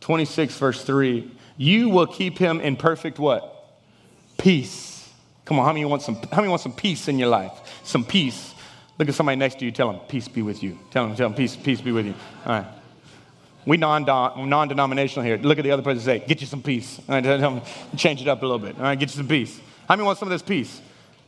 [0.00, 1.30] 26, verse 3.
[1.56, 3.78] You will keep him in perfect what?
[4.36, 5.08] Peace.
[5.44, 7.52] Come on, how many want some, how many want some peace in your life?
[7.84, 8.54] Some peace.
[8.98, 10.78] Look at somebody next to you, tell them, peace be with you.
[10.90, 12.14] Tell them, tell them, peace, peace be with you.
[12.46, 12.66] All right.
[13.66, 15.38] We non denominational here.
[15.38, 17.00] Look at the other person and say, get you some peace.
[17.08, 17.62] Right,
[17.96, 18.76] change it up a little bit.
[18.76, 19.58] All right, get you some peace.
[19.88, 20.80] How many want some of this peace?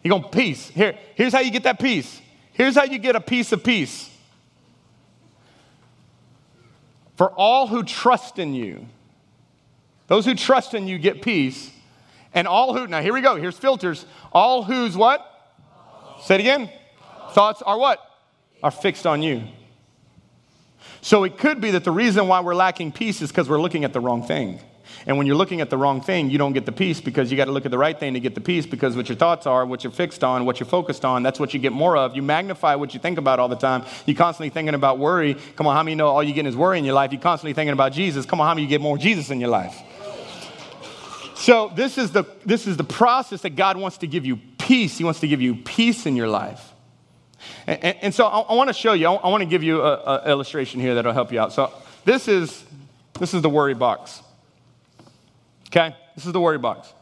[0.02, 0.68] You going peace.
[0.68, 2.20] Here, here's how you get that peace.
[2.52, 4.10] Here's how you get a piece of peace.
[7.16, 8.86] For all who trust in you,
[10.06, 11.70] those who trust in you get peace.
[12.34, 14.04] And all who, now here we go, here's filters.
[14.30, 15.24] All whose what?
[16.22, 16.70] Say it again.
[17.30, 17.98] Thoughts are what?
[18.62, 19.42] Are fixed on you.
[21.00, 23.84] So it could be that the reason why we're lacking peace is because we're looking
[23.84, 24.60] at the wrong thing.
[25.06, 27.36] And when you're looking at the wrong thing, you don't get the peace because you
[27.36, 29.46] got to look at the right thing to get the peace because what your thoughts
[29.46, 32.16] are, what you're fixed on, what you're focused on, that's what you get more of.
[32.16, 33.84] You magnify what you think about all the time.
[34.06, 35.36] You're constantly thinking about worry.
[35.54, 37.12] Come on, how many know all you get is worry in your life?
[37.12, 38.26] You're constantly thinking about Jesus.
[38.26, 39.80] Come on, how many you get more Jesus in your life?
[41.36, 44.98] So this is the this is the process that God wants to give you peace.
[44.98, 46.72] He wants to give you peace in your life.
[47.66, 49.06] And, and, so I, I want to show you.
[49.08, 51.52] I, I want to give you an illustration here that'll help you out.
[51.52, 51.72] So
[52.04, 52.64] this is
[53.18, 54.22] this is the worry box.
[55.68, 55.94] Okay?
[56.14, 56.92] This is the worry box.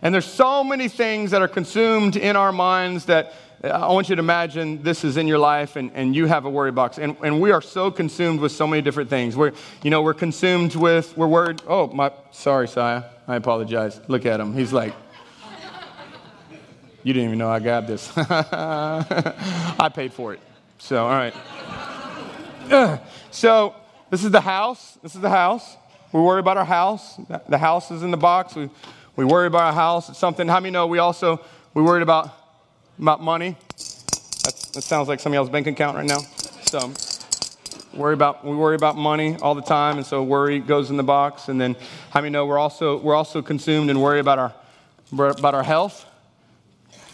[0.00, 4.08] And there's so many things that are consumed in our minds that uh, I want
[4.08, 6.98] you to imagine this is in your life and, and you have a worry box.
[6.98, 9.36] And, and we are so consumed with so many different things.
[9.36, 11.62] We're, you know, we're consumed with, we're worried.
[11.68, 13.04] Oh, my, sorry, Saya.
[13.28, 14.00] I apologize.
[14.08, 14.54] Look at him.
[14.54, 14.94] He's like,
[17.02, 18.12] you didn't even know I got this.
[18.16, 20.40] I paid for it.
[20.78, 21.34] So, all right.
[23.30, 23.74] so,
[24.10, 24.98] this is the house.
[25.02, 25.76] This is the house.
[26.12, 27.18] We worry about our house.
[27.48, 28.54] The house is in the box.
[28.54, 28.68] We,
[29.16, 30.10] we worry about our house.
[30.10, 31.40] It's something, how many know we also,
[31.74, 32.30] we worried about,
[32.98, 33.56] about money?
[33.68, 36.18] That's, that sounds like somebody else's bank account right now.
[36.64, 36.92] So
[37.94, 39.96] worry about, we worry about money all the time.
[39.96, 41.48] And so worry goes in the box.
[41.48, 41.76] And then
[42.10, 44.54] how many know we're also, we're also consumed and worry about our,
[45.12, 46.06] about our health?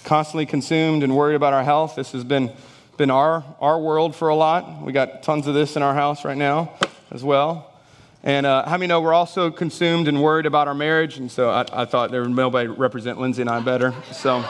[0.08, 1.96] Constantly consumed and worried about our health.
[1.96, 2.50] This has been,
[2.96, 4.80] been our, our world for a lot.
[4.80, 6.72] We got tons of this in our house right now
[7.10, 7.74] as well.
[8.22, 11.18] And uh, how many know we're also consumed and worried about our marriage?
[11.18, 13.94] And so I, I thought there would nobody represent Lindsay and I better.
[14.12, 14.40] So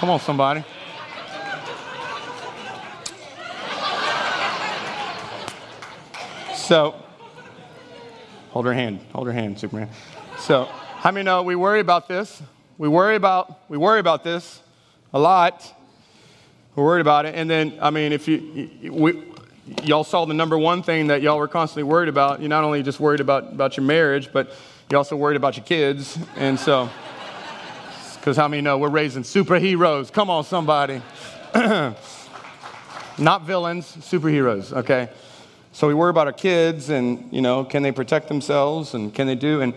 [0.00, 0.64] come on, somebody.
[6.56, 6.96] So
[8.50, 8.98] hold her hand.
[9.12, 9.88] Hold her hand, Superman.
[10.36, 12.42] So how many know we worry about this?
[12.78, 14.62] We worry about we worry about this
[15.12, 15.74] a lot.
[16.76, 17.34] We're worried about it.
[17.34, 19.24] And then, I mean, if you, we,
[19.82, 22.38] y'all saw the number one thing that y'all were constantly worried about.
[22.38, 24.54] You're not only just worried about, about your marriage, but
[24.88, 26.16] you're also worried about your kids.
[26.36, 26.88] And so,
[28.14, 30.12] because how many know we're raising superheroes?
[30.12, 31.02] Come on, somebody.
[31.54, 35.08] not villains, superheroes, okay?
[35.72, 39.26] So we worry about our kids and, you know, can they protect themselves and can
[39.26, 39.62] they do?
[39.62, 39.74] And,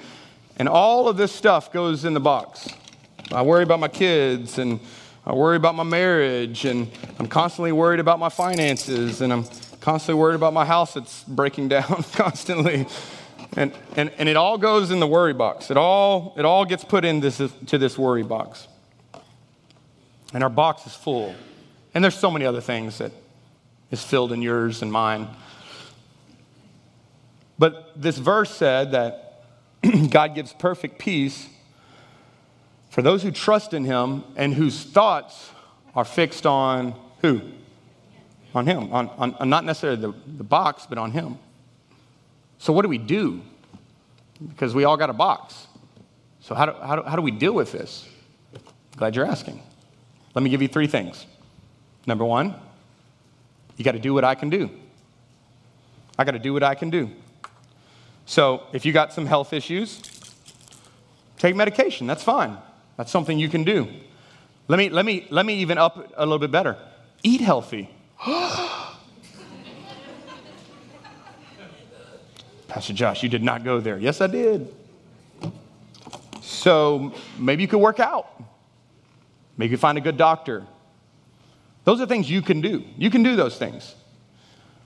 [0.57, 2.69] and all of this stuff goes in the box.
[3.33, 4.81] I worry about my kids and
[5.25, 9.45] I worry about my marriage and I'm constantly worried about my finances and I'm
[9.79, 12.87] constantly worried about my house that's breaking down constantly.
[13.55, 15.71] And, and, and it all goes in the worry box.
[15.71, 18.67] It all, it all gets put into this, to this worry box.
[20.33, 21.33] And our box is full.
[21.93, 23.13] And there's so many other things that
[23.91, 25.27] is filled in yours and mine.
[27.57, 29.45] But this verse said that
[30.09, 31.47] God gives perfect peace
[32.91, 35.49] for those who trust in him and whose thoughts
[35.95, 37.41] are fixed on who?
[38.53, 41.37] on Him, on, on, on not necessarily the, the box, but on Him.
[42.57, 43.41] So, what do we do?
[44.49, 45.67] Because we all got a box.
[46.41, 48.07] So, how do, how do, how do we deal with this?
[48.97, 49.61] Glad you're asking.
[50.35, 51.25] Let me give you three things.
[52.05, 52.55] Number one,
[53.77, 54.69] you got to do what I can do.
[56.17, 57.09] I got to do what I can do.
[58.25, 60.01] So, if you got some health issues,
[61.37, 62.07] take medication.
[62.07, 62.57] That's fine.
[63.01, 63.87] That's something you can do.
[64.67, 66.77] Let me, let me, let me even up a little bit better.
[67.23, 67.89] Eat healthy.
[72.67, 73.97] Pastor Josh, you did not go there.
[73.97, 74.71] Yes, I did.
[76.41, 78.39] So maybe you could work out.
[79.57, 80.67] Maybe you find a good doctor.
[81.85, 82.83] Those are things you can do.
[82.99, 83.95] You can do those things.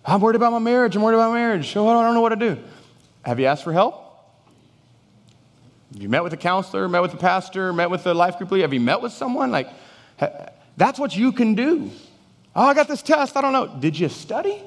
[0.06, 0.96] I'm worried about my marriage.
[0.96, 1.76] I'm worried about my marriage.
[1.76, 2.58] Oh, I don't know what to do.
[3.24, 4.05] Have you asked for help?
[5.94, 8.64] You met with a counselor, met with a pastor, met with a life group leader?
[8.64, 9.52] Have you met with someone?
[9.52, 9.70] Like,
[10.78, 11.92] that's what you can do.
[12.56, 13.38] Oh, I got this test.
[13.38, 13.68] I don't know.
[13.68, 14.62] Did you study?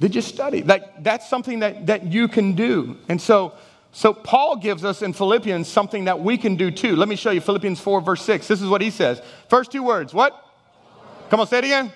[0.00, 0.62] Did you study?
[0.62, 2.96] Like that's something that, that you can do.
[3.08, 3.52] And so,
[3.92, 6.96] so Paul gives us in Philippians something that we can do too.
[6.96, 8.48] Let me show you Philippians 4, verse 6.
[8.48, 9.20] This is what he says.
[9.48, 10.14] First two words.
[10.14, 10.32] What?
[11.28, 11.92] Come on, say it again.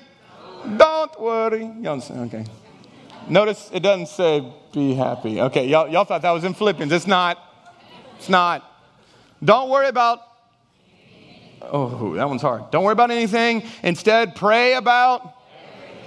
[0.76, 1.72] Don't worry.
[1.86, 2.44] Okay.
[3.28, 5.40] Notice it doesn't say be happy.
[5.40, 6.92] Okay, y'all, y'all thought that was in Philippians.
[6.92, 7.38] It's not.
[8.18, 8.70] It's not.
[9.42, 10.20] Don't worry about
[11.70, 12.70] Oh, that one's hard.
[12.70, 13.62] Don't worry about anything.
[13.82, 15.34] Instead, pray about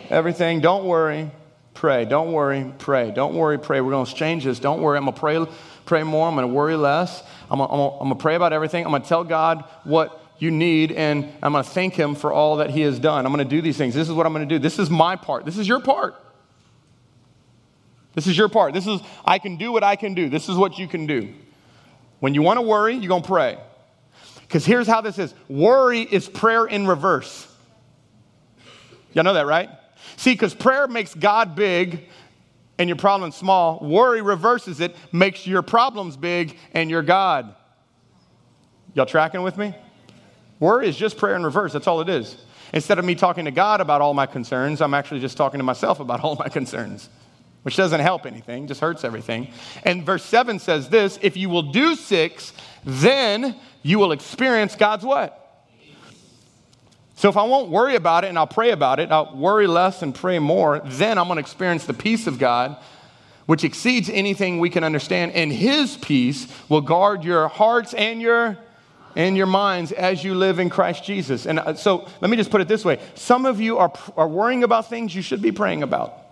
[0.09, 0.59] everything.
[0.59, 1.31] Don't worry.
[1.73, 2.05] Pray.
[2.05, 2.71] Don't worry.
[2.79, 3.11] Pray.
[3.11, 3.57] Don't worry.
[3.57, 3.81] Pray.
[3.81, 4.59] We're going to change this.
[4.59, 4.97] Don't worry.
[4.97, 5.45] I'm going to pray,
[5.85, 6.27] pray more.
[6.27, 7.23] I'm going to worry less.
[7.49, 8.85] I'm going to pray about everything.
[8.85, 12.31] I'm going to tell God what, you need, and I'm going to thank Him for
[12.31, 13.25] all that He has done.
[13.25, 13.95] I'm going to do these things.
[13.95, 14.59] This is what I'm going to do.
[14.59, 15.45] This is my part.
[15.45, 16.15] This is your part.
[18.17, 18.73] This is your part.
[18.73, 20.27] This is, I can do what I can do.
[20.27, 21.35] This is what you can do.
[22.19, 23.59] When you want to worry, you're going to pray.
[24.41, 27.47] Because here's how this is worry is prayer in reverse.
[29.13, 29.69] Y'all know that, right?
[30.15, 32.09] See, because prayer makes God big
[32.79, 33.79] and your problems small.
[33.81, 37.53] Worry reverses it, makes your problems big and your God.
[38.95, 39.75] Y'all tracking with me?
[40.59, 41.71] Worry is just prayer in reverse.
[41.71, 42.35] That's all it is.
[42.73, 45.63] Instead of me talking to God about all my concerns, I'm actually just talking to
[45.63, 47.09] myself about all my concerns,
[47.67, 49.49] which doesn't help anything, just hurts everything.
[49.83, 52.53] And verse 7 says this if you will do six,
[52.85, 55.65] then you will experience God's what?
[57.15, 60.01] So if I won't worry about it and I'll pray about it, I'll worry less
[60.01, 62.77] and pray more, then I'm going to experience the peace of God,
[63.47, 65.33] which exceeds anything we can understand.
[65.33, 68.57] And His peace will guard your hearts and your
[69.17, 71.45] and your minds as you live in Christ Jesus.
[71.45, 74.29] And uh, so let me just put it this way some of you are, are
[74.29, 76.26] worrying about things you should be praying about.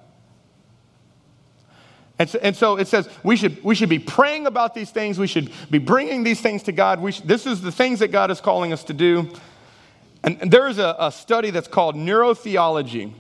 [2.18, 5.20] And so, and so, it says we should, we should be praying about these things.
[5.20, 7.04] We should be bringing these things to God.
[7.26, 9.30] This is the things that God is calling us to do.
[10.24, 13.12] And, and there is a, a study that's called neurotheology.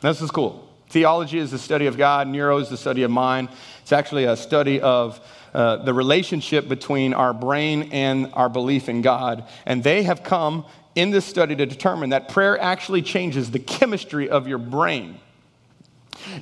[0.00, 0.68] This is cool.
[0.88, 3.48] Theology is the study of God, neuro is the study of mind.
[3.82, 5.20] It's actually a study of
[5.54, 9.44] uh, the relationship between our brain and our belief in God.
[9.66, 10.64] And they have come
[10.96, 15.20] in this study to determine that prayer actually changes the chemistry of your brain.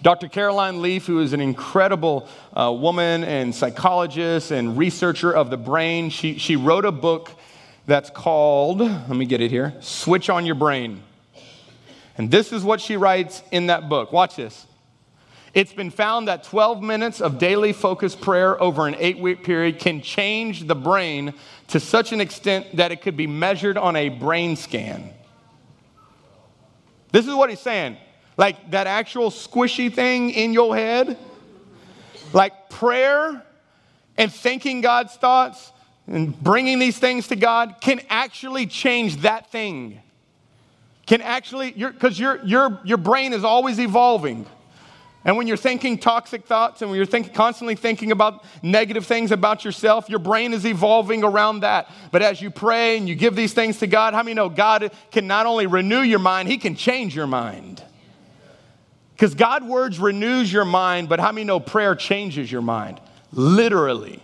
[0.03, 0.29] Dr.
[0.29, 6.11] Caroline Leaf, who is an incredible uh, woman and psychologist and researcher of the brain,
[6.11, 7.31] she, she wrote a book
[7.87, 11.03] that's called, let me get it here, Switch on Your Brain.
[12.17, 14.13] And this is what she writes in that book.
[14.13, 14.67] Watch this.
[15.55, 19.79] It's been found that 12 minutes of daily focused prayer over an eight week period
[19.79, 21.35] can change the brain
[21.69, 25.11] to such an extent that it could be measured on a brain scan.
[27.13, 27.97] This is what he's saying.
[28.39, 31.19] Like that actual squishy thing in your head,
[32.33, 33.45] like prayer
[34.17, 35.73] and thinking God's thoughts
[36.07, 40.01] and bringing these things to God can actually change that thing.
[41.07, 44.47] Can actually, because your, your, your brain is always evolving.
[45.25, 49.33] And when you're thinking toxic thoughts and when you're think, constantly thinking about negative things
[49.33, 51.91] about yourself, your brain is evolving around that.
[52.13, 54.93] But as you pray and you give these things to God, how many know God
[55.11, 57.83] can not only renew your mind, He can change your mind?
[59.19, 63.01] Because God words renews your mind, but how many know prayer changes your mind?
[63.33, 64.23] Literally.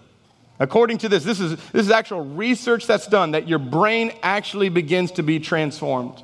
[0.61, 4.68] According to this, this is, this is actual research that's done that your brain actually
[4.68, 6.22] begins to be transformed.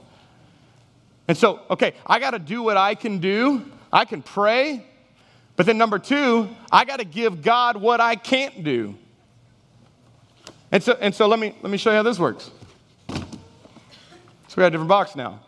[1.26, 3.64] And so, okay, I got to do what I can do.
[3.92, 4.87] I can pray.
[5.56, 8.94] But then, number two, I got to give God what I can't do.
[10.70, 12.52] And so, and so let, me, let me show you how this works.
[13.09, 13.16] So
[14.56, 15.40] we got a different box now.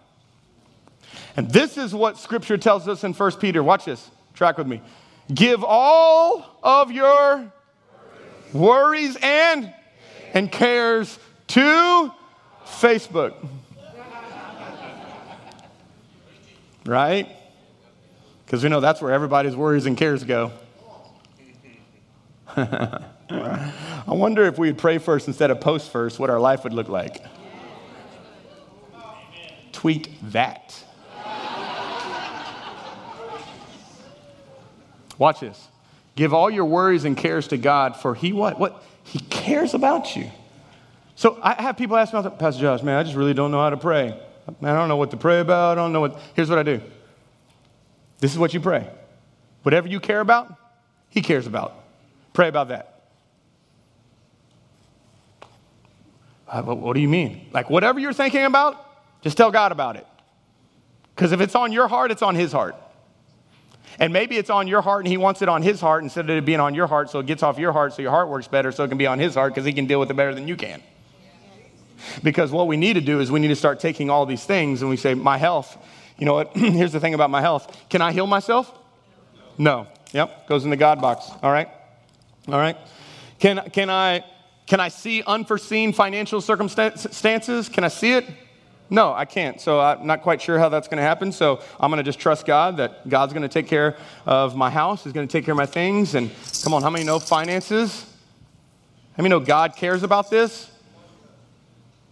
[1.37, 3.63] And this is what Scripture tells us in 1 Peter.
[3.63, 4.11] Watch this.
[4.35, 4.83] Track with me.
[5.33, 7.53] Give all of your
[8.53, 9.73] worries and
[10.35, 11.19] and cares
[11.49, 12.13] to
[12.65, 13.35] Facebook.
[16.85, 17.29] Right?
[18.45, 20.53] Because we know that's where everybody's worries and cares go.
[22.57, 23.03] I
[24.09, 27.25] wonder if we'd pray first instead of post first, what our life would look like.
[29.73, 30.85] Tweet that.
[35.23, 35.69] Watch this.
[36.17, 38.59] Give all your worries and cares to God, for He what?
[38.59, 38.83] What?
[39.05, 40.29] He cares about you.
[41.15, 43.71] So I have people ask me, Pastor Josh, man, I just really don't know how
[43.71, 44.21] to pray.
[44.61, 45.79] Man, I don't know what to pray about.
[45.79, 46.19] I don't know what.
[46.35, 46.81] Here's what I do.
[48.19, 48.91] This is what you pray.
[49.63, 50.57] Whatever you care about,
[51.09, 51.77] He cares about.
[52.33, 53.05] Pray about that.
[56.49, 57.47] Uh, what do you mean?
[57.53, 58.75] Like whatever you're thinking about,
[59.23, 60.07] just tell God about it.
[61.15, 62.75] Because if it's on your heart, it's on His heart.
[63.99, 66.37] And maybe it's on your heart and he wants it on his heart instead of
[66.37, 68.49] it being on your heart, so it gets off your heart so your heart works
[68.49, 70.35] better so it can be on his heart because he can deal with it better
[70.35, 70.83] than you can.
[72.23, 74.81] Because what we need to do is we need to start taking all these things
[74.83, 75.77] and we say, My health,
[76.19, 76.53] you know what?
[76.57, 77.77] Here's the thing about my health.
[77.89, 78.73] Can I heal myself?
[79.59, 79.87] No.
[80.13, 81.31] Yep, goes in the God box.
[81.43, 81.69] All right?
[82.49, 82.77] All right?
[83.39, 84.25] Can, can, I,
[84.67, 87.69] can I see unforeseen financial circumstances?
[87.69, 88.27] Can I see it?
[88.93, 89.59] No, I can't.
[89.59, 91.33] So I'm not quite sure how that's going to happen.
[91.33, 94.69] So I'm going to just trust God that God's going to take care of my
[94.69, 96.15] house, He's going to take care of my things.
[96.15, 96.31] And
[96.63, 98.05] come on, how many know finances?
[99.17, 100.71] How many know God cares about this?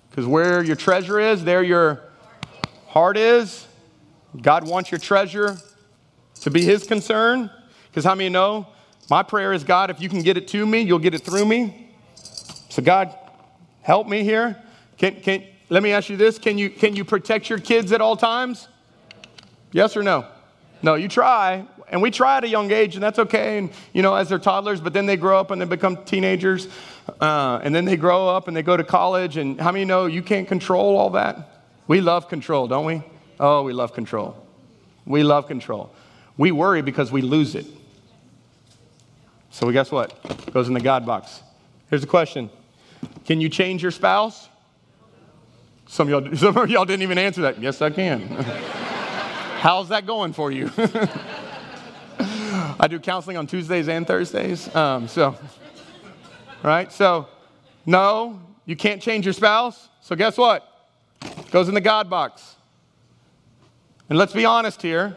[0.09, 2.01] Because where your treasure is, there your
[2.87, 3.66] heart is.
[4.41, 5.59] God wants your treasure
[6.41, 7.51] to be His concern.
[7.91, 8.66] Because how many know?
[9.11, 11.45] My prayer is, God, if you can get it to me, you'll get it through
[11.45, 11.91] me.
[12.70, 13.14] So, God,
[13.83, 14.57] help me here.
[14.97, 18.01] Can, can, let me ask you this can you, can you protect your kids at
[18.01, 18.68] all times?
[19.73, 20.27] Yes or no?
[20.83, 21.64] No, you try.
[21.89, 23.59] And we try at a young age, and that's okay.
[23.59, 26.68] And, you know, as they're toddlers, but then they grow up and they become teenagers.
[27.21, 29.37] Uh, and then they grow up and they go to college.
[29.37, 31.64] And how many know you can't control all that?
[31.89, 33.03] We love control, don't we?
[33.41, 34.47] Oh, we love control.
[35.07, 35.93] We love control.
[36.37, 37.66] We worry because we lose it.
[39.51, 40.53] So guess what?
[40.53, 41.43] Goes in the God box.
[41.89, 42.51] Here's the question
[43.25, 44.49] Can you change your spouse?
[45.91, 47.61] Some of y'all, some of y'all didn't even answer that.
[47.61, 48.20] Yes, I can.
[49.59, 50.70] How's that going for you?
[52.78, 54.72] I do counseling on Tuesdays and Thursdays.
[54.74, 55.36] Um, so,
[56.62, 56.93] right?
[56.93, 57.26] So,
[57.84, 59.88] no, you can't change your spouse.
[60.01, 60.66] So, guess what?
[61.51, 62.55] Goes in the God box.
[64.09, 65.16] And let's be honest here.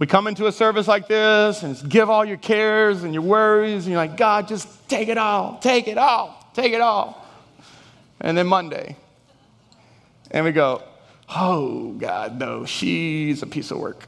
[0.00, 3.84] We come into a service like this and give all your cares and your worries,
[3.84, 7.24] and you're like, God, just take it all, take it all, take it all.
[8.20, 8.96] And then Monday,
[10.32, 10.82] and we go,
[11.28, 14.06] Oh, God, no, she's a piece of work.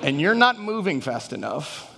[0.00, 1.88] And you're not moving fast enough.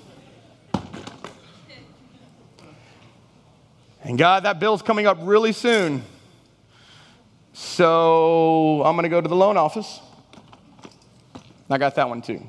[4.02, 6.02] And God, that bill's coming up really soon.
[7.52, 10.00] So I'm going to go to the loan office.
[11.70, 12.42] I got that one too.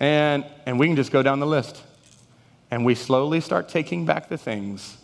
[0.00, 1.82] And, and we can just go down the list.
[2.70, 4.96] And we slowly start taking back the things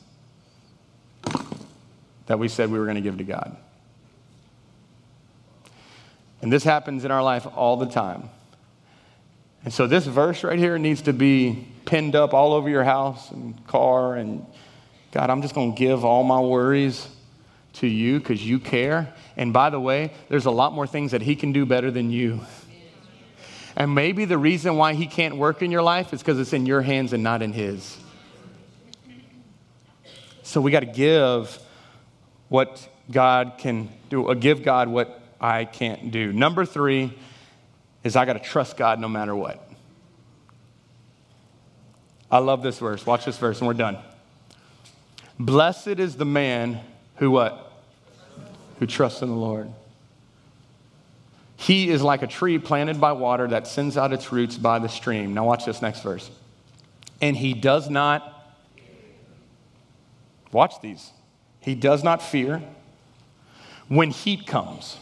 [2.27, 3.57] that we said we were going to give to God.
[6.43, 8.29] And this happens in our life all the time.
[9.65, 13.31] And so this verse right here needs to be pinned up all over your house
[13.31, 14.17] and car.
[14.17, 14.45] And
[15.13, 17.09] God, I'm just going to give all my worries
[17.75, 19.15] to you because you care.
[19.37, 22.11] And by the way, there's a lot more things that He can do better than
[22.11, 22.41] you.
[23.77, 26.67] And maybe the reason why He can't work in your life is because it's in
[26.67, 27.97] your hands and not in His.
[30.43, 31.59] So we got to give
[32.49, 36.33] what God can do, uh, give God what I can't do.
[36.33, 37.13] Number three
[38.05, 39.69] is I got to trust God no matter what.
[42.31, 43.05] I love this verse.
[43.05, 43.99] Watch this verse and we're done.
[45.39, 46.81] Blessed is the man
[47.17, 47.73] who what?
[48.79, 49.71] Who trusts in the Lord.
[51.57, 54.89] He is like a tree planted by water that sends out its roots by the
[54.89, 55.35] stream.
[55.35, 56.31] Now watch this next verse.
[57.21, 58.33] And he does not
[60.53, 61.11] Watch these.
[61.61, 62.63] He does not fear
[63.89, 64.99] when heat comes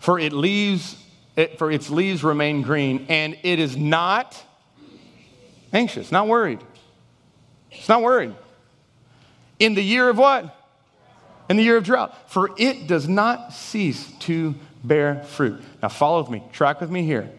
[0.00, 0.96] for it leaves
[1.36, 4.42] it, for its leaves remain green, and it is not
[5.72, 6.58] anxious, not worried.
[7.70, 8.34] It's not worried.
[9.60, 10.54] In the year of what?
[11.48, 12.30] In the year of drought.
[12.30, 15.60] For it does not cease to bear fruit.
[15.80, 17.30] Now follow with me, track with me here.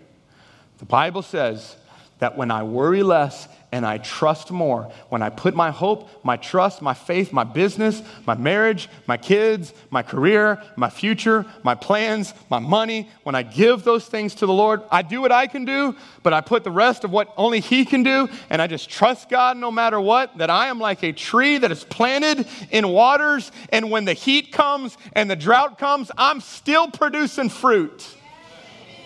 [0.78, 1.76] The Bible says
[2.20, 4.92] that when I worry less and I trust more.
[5.10, 9.74] When I put my hope, my trust, my faith, my business, my marriage, my kids,
[9.90, 14.54] my career, my future, my plans, my money, when I give those things to the
[14.54, 17.60] Lord, I do what I can do, but I put the rest of what only
[17.60, 21.04] He can do, and I just trust God no matter what, that I am like
[21.04, 25.78] a tree that is planted in waters, and when the heat comes and the drought
[25.78, 28.16] comes, I'm still producing fruit.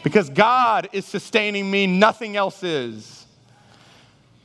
[0.04, 3.23] Because God is sustaining me, nothing else is.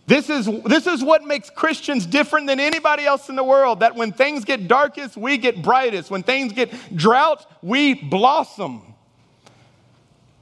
[0.09, 3.81] This is, this is what makes Christians different than anybody else in the world.
[3.81, 6.11] That when things get darkest, we get brightest.
[6.11, 8.95] When things get drought, we blossom.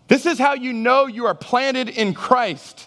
[0.07, 2.87] This is how you know you are planted in Christ.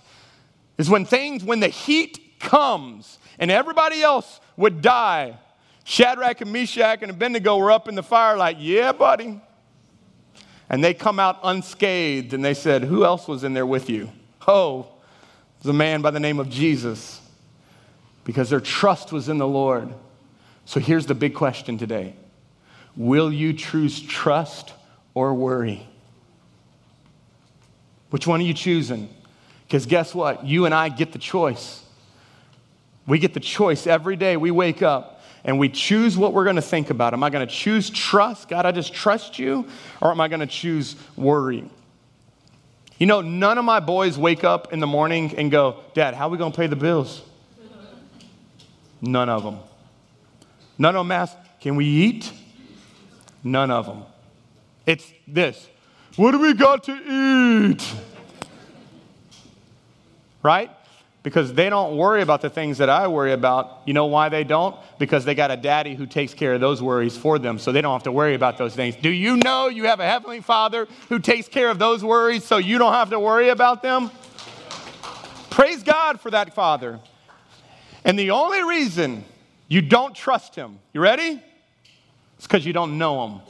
[0.77, 5.37] Is when things, when the heat comes and everybody else would die.
[5.83, 9.41] Shadrach and Meshach and Abednego were up in the fire, like, yeah, buddy.
[10.69, 14.09] And they come out unscathed and they said, Who else was in there with you?
[14.47, 14.93] Oh,
[15.59, 17.21] was a man by the name of Jesus
[18.23, 19.93] because their trust was in the Lord.
[20.65, 22.15] So here's the big question today
[22.95, 24.73] Will you choose trust
[25.13, 25.85] or worry?
[28.09, 29.09] Which one are you choosing?
[29.67, 30.45] Because guess what?
[30.45, 31.83] You and I get the choice.
[33.05, 36.55] We get the choice every day we wake up and we choose what we're going
[36.55, 37.13] to think about.
[37.13, 38.49] Am I going to choose trust?
[38.49, 39.65] God, I just trust you?
[40.01, 41.63] Or am I going to choose worry?
[42.99, 46.27] You know, none of my boys wake up in the morning and go, Dad, how
[46.27, 47.23] are we going to pay the bills?
[49.01, 49.59] None of them.
[50.77, 52.31] None of them ask, Can we eat?
[53.41, 54.03] None of them.
[54.85, 55.69] It's this
[56.17, 57.93] What do we got to eat?
[60.43, 60.69] Right?
[61.21, 63.81] Because they don't worry about the things that I worry about.
[63.85, 64.75] You know why they don't?
[64.97, 67.81] Because they got a daddy who takes care of those worries for them, so they
[67.81, 68.95] don't have to worry about those things.
[68.95, 72.57] Do you know you have a heavenly father who takes care of those worries so
[72.57, 74.11] you don't have to worry about them?
[75.49, 76.99] Praise God for that father.
[78.05, 79.25] And the only reason
[79.67, 81.43] you don't trust him, you ready?
[82.37, 83.41] It's because you don't know him.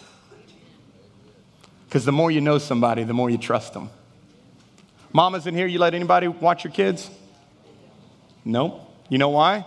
[1.86, 3.92] Because the more you know somebody, the more you trust them.
[5.14, 7.10] Mamas in here, you let anybody watch your kids?
[8.46, 8.82] Nope.
[9.10, 9.66] You know why?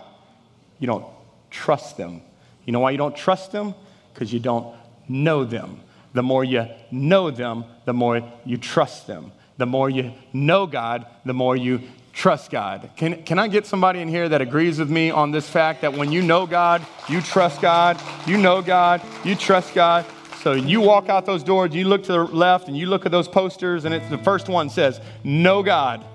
[0.79, 1.05] You don't
[1.49, 2.21] trust them.
[2.65, 3.75] You know why you don't trust them?
[4.13, 4.75] Because you don't
[5.07, 5.79] know them.
[6.13, 9.31] The more you know them, the more you trust them.
[9.57, 11.81] The more you know God, the more you
[12.13, 12.89] trust God.
[12.95, 15.93] Can, can I get somebody in here that agrees with me on this fact that
[15.93, 20.05] when you know God, you trust God, you know God, you trust God?
[20.43, 23.11] So you walk out those doors, you look to the left, and you look at
[23.11, 26.05] those posters, and it's the first one says, Know God.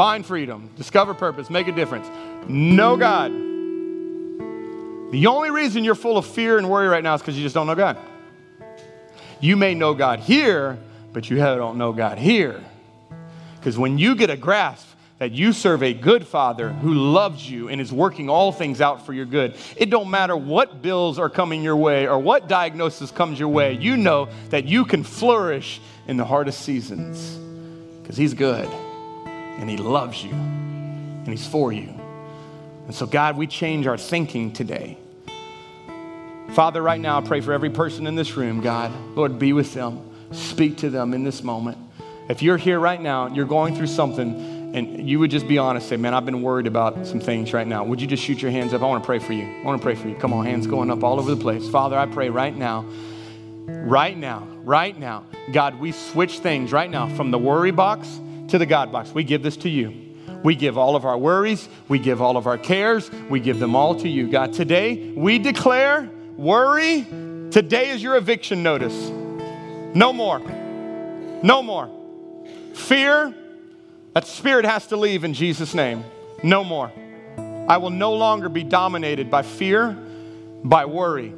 [0.00, 2.08] Find freedom, discover purpose, make a difference.
[2.48, 3.30] Know God.
[5.12, 7.54] The only reason you're full of fear and worry right now is because you just
[7.54, 7.98] don't know God.
[9.42, 10.78] You may know God here,
[11.12, 12.64] but you don't know God here.
[13.56, 14.88] Because when you get a grasp
[15.18, 19.04] that you serve a good father who loves you and is working all things out
[19.04, 23.10] for your good, it don't matter what bills are coming your way or what diagnosis
[23.10, 27.36] comes your way, you know that you can flourish in the hardest seasons
[28.00, 28.66] because he's good
[29.60, 31.94] and he loves you and he's for you.
[32.86, 34.98] And so, God, we change our thinking today.
[36.54, 38.90] Father, right now, I pray for every person in this room, God.
[39.14, 40.00] Lord, be with them.
[40.32, 41.78] Speak to them in this moment.
[42.28, 45.58] If you're here right now, and you're going through something, and you would just be
[45.58, 47.84] honest, say, Man, I've been worried about some things right now.
[47.84, 48.82] Would you just shoot your hands up?
[48.82, 49.44] I want to pray for you.
[49.44, 50.14] I want to pray for you.
[50.16, 51.68] Come on, hands going up all over the place.
[51.68, 52.84] Father, I pray right now,
[53.66, 58.58] right now, right now, God, we switch things right now from the worry box to
[58.58, 59.12] the God box.
[59.12, 60.10] We give this to you.
[60.42, 63.76] We give all of our worries, we give all of our cares, we give them
[63.76, 64.28] all to you.
[64.28, 67.06] God, today we declare worry,
[67.50, 69.10] today is your eviction notice.
[69.94, 70.40] No more.
[71.42, 71.90] No more.
[72.74, 73.34] Fear,
[74.14, 76.04] that spirit has to leave in Jesus' name.
[76.42, 76.90] No more.
[77.68, 79.96] I will no longer be dominated by fear,
[80.64, 81.34] by worry.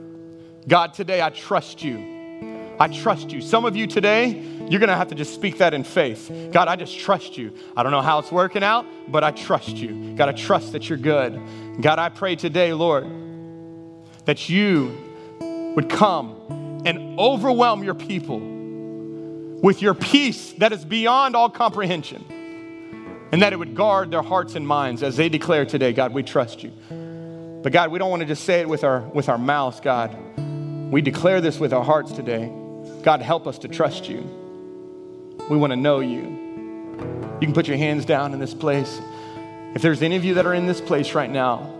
[0.68, 2.76] God, today I trust you.
[2.78, 3.40] I trust you.
[3.40, 6.30] Some of you today, you're going to have to just speak that in faith.
[6.52, 7.52] God, I just trust you.
[7.76, 10.14] I don't know how it's working out, but I trust you.
[10.14, 11.40] God, I trust that you're good.
[11.80, 13.06] God, I pray today, Lord,
[14.24, 14.96] that you
[15.76, 22.24] would come and overwhelm your people with your peace that is beyond all comprehension,
[23.30, 26.22] and that it would guard their hearts and minds as they declare today, God, we
[26.22, 26.72] trust you.
[27.62, 30.16] But God, we don't want to just say it with our, with our mouths, God.
[30.90, 32.52] We declare this with our hearts today.
[33.02, 34.41] God, help us to trust you.
[35.52, 36.22] We want to know you.
[37.42, 39.02] You can put your hands down in this place.
[39.74, 41.70] If there's any of you that are in this place right now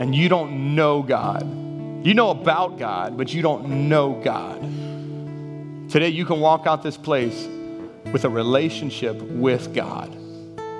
[0.00, 1.42] and you don't know God,
[2.06, 4.62] you know about God, but you don't know God.
[5.90, 7.46] Today, you can walk out this place
[8.10, 10.10] with a relationship with God.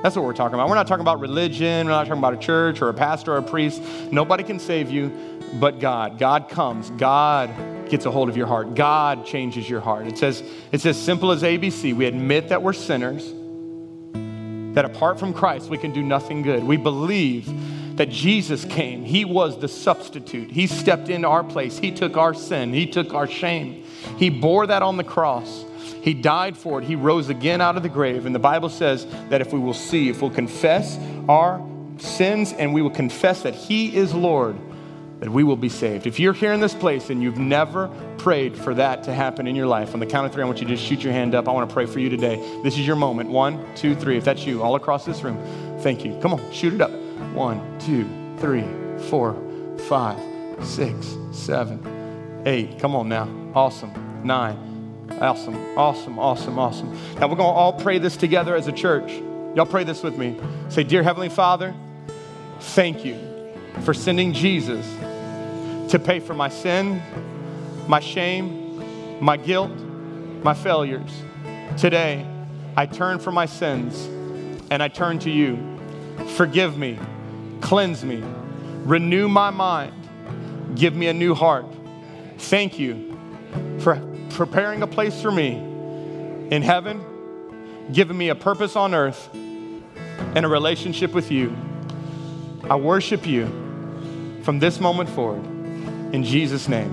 [0.02, 0.70] That's what we're talking about.
[0.70, 1.86] We're not talking about religion.
[1.86, 3.82] We're not talking about a church or a pastor or a priest.
[4.11, 5.12] Nobody can save you
[5.61, 6.18] but God.
[6.18, 6.88] God comes.
[6.92, 7.50] God
[7.91, 8.74] gets a hold of your heart.
[8.74, 10.07] God changes your heart.
[10.07, 11.95] It says, it's as simple as ABC.
[11.95, 13.32] We admit that we're sinners,
[14.74, 16.64] that apart from Christ, we can do nothing good.
[16.64, 17.49] We believe
[17.97, 19.05] that Jesus came.
[19.05, 20.51] He was the substitute.
[20.51, 21.78] He stepped into our place.
[21.78, 22.72] He took our sin.
[22.72, 23.84] He took our shame.
[24.16, 25.64] He bore that on the cross.
[26.01, 26.84] He died for it.
[26.84, 28.24] He rose again out of the grave.
[28.24, 31.61] And the Bible says that if we will see, if we'll confess our
[31.99, 34.57] sins and we will confess that He is Lord,
[35.20, 36.06] that we will be saved.
[36.06, 37.88] If you're here in this place and you've never
[38.18, 40.60] prayed for that to happen in your life, on the count of three, I want
[40.60, 41.48] you to just shoot your hand up.
[41.48, 42.36] I want to pray for you today.
[42.62, 43.30] This is your moment.
[43.30, 44.16] One, two, three.
[44.16, 45.38] If that's you, all across this room,
[45.80, 46.18] thank you.
[46.20, 46.92] Come on, shoot it up.
[47.32, 48.08] One, two,
[48.38, 48.64] three,
[49.08, 49.36] four,
[49.88, 50.18] five,
[50.64, 52.78] six, seven, eight.
[52.78, 53.28] Come on now.
[53.54, 53.92] Awesome.
[54.24, 54.66] Nine.
[55.20, 56.92] Awesome, awesome, awesome, awesome.
[57.14, 59.10] Now we're going to all pray this together as a church.
[59.56, 60.38] Y'all pray this with me.
[60.68, 61.74] Say, Dear Heavenly Father,
[62.60, 63.28] thank you
[63.83, 64.87] for sending Jesus
[65.91, 67.03] to pay for my sin,
[67.87, 69.72] my shame, my guilt,
[70.43, 71.22] my failures.
[71.76, 72.26] Today,
[72.76, 74.07] I turn from my sins
[74.70, 75.79] and I turn to you.
[76.37, 76.99] Forgive me,
[77.61, 78.22] cleanse me,
[78.85, 79.95] renew my mind,
[80.74, 81.66] give me a new heart.
[82.39, 83.18] Thank you
[83.81, 84.01] for
[84.31, 85.57] preparing a place for me
[86.51, 87.03] in heaven,
[87.93, 91.57] giving me a purpose on earth, and a relationship with you.
[92.68, 93.67] I worship you
[94.49, 95.44] from this moment forward.
[96.14, 96.90] In Jesus' name.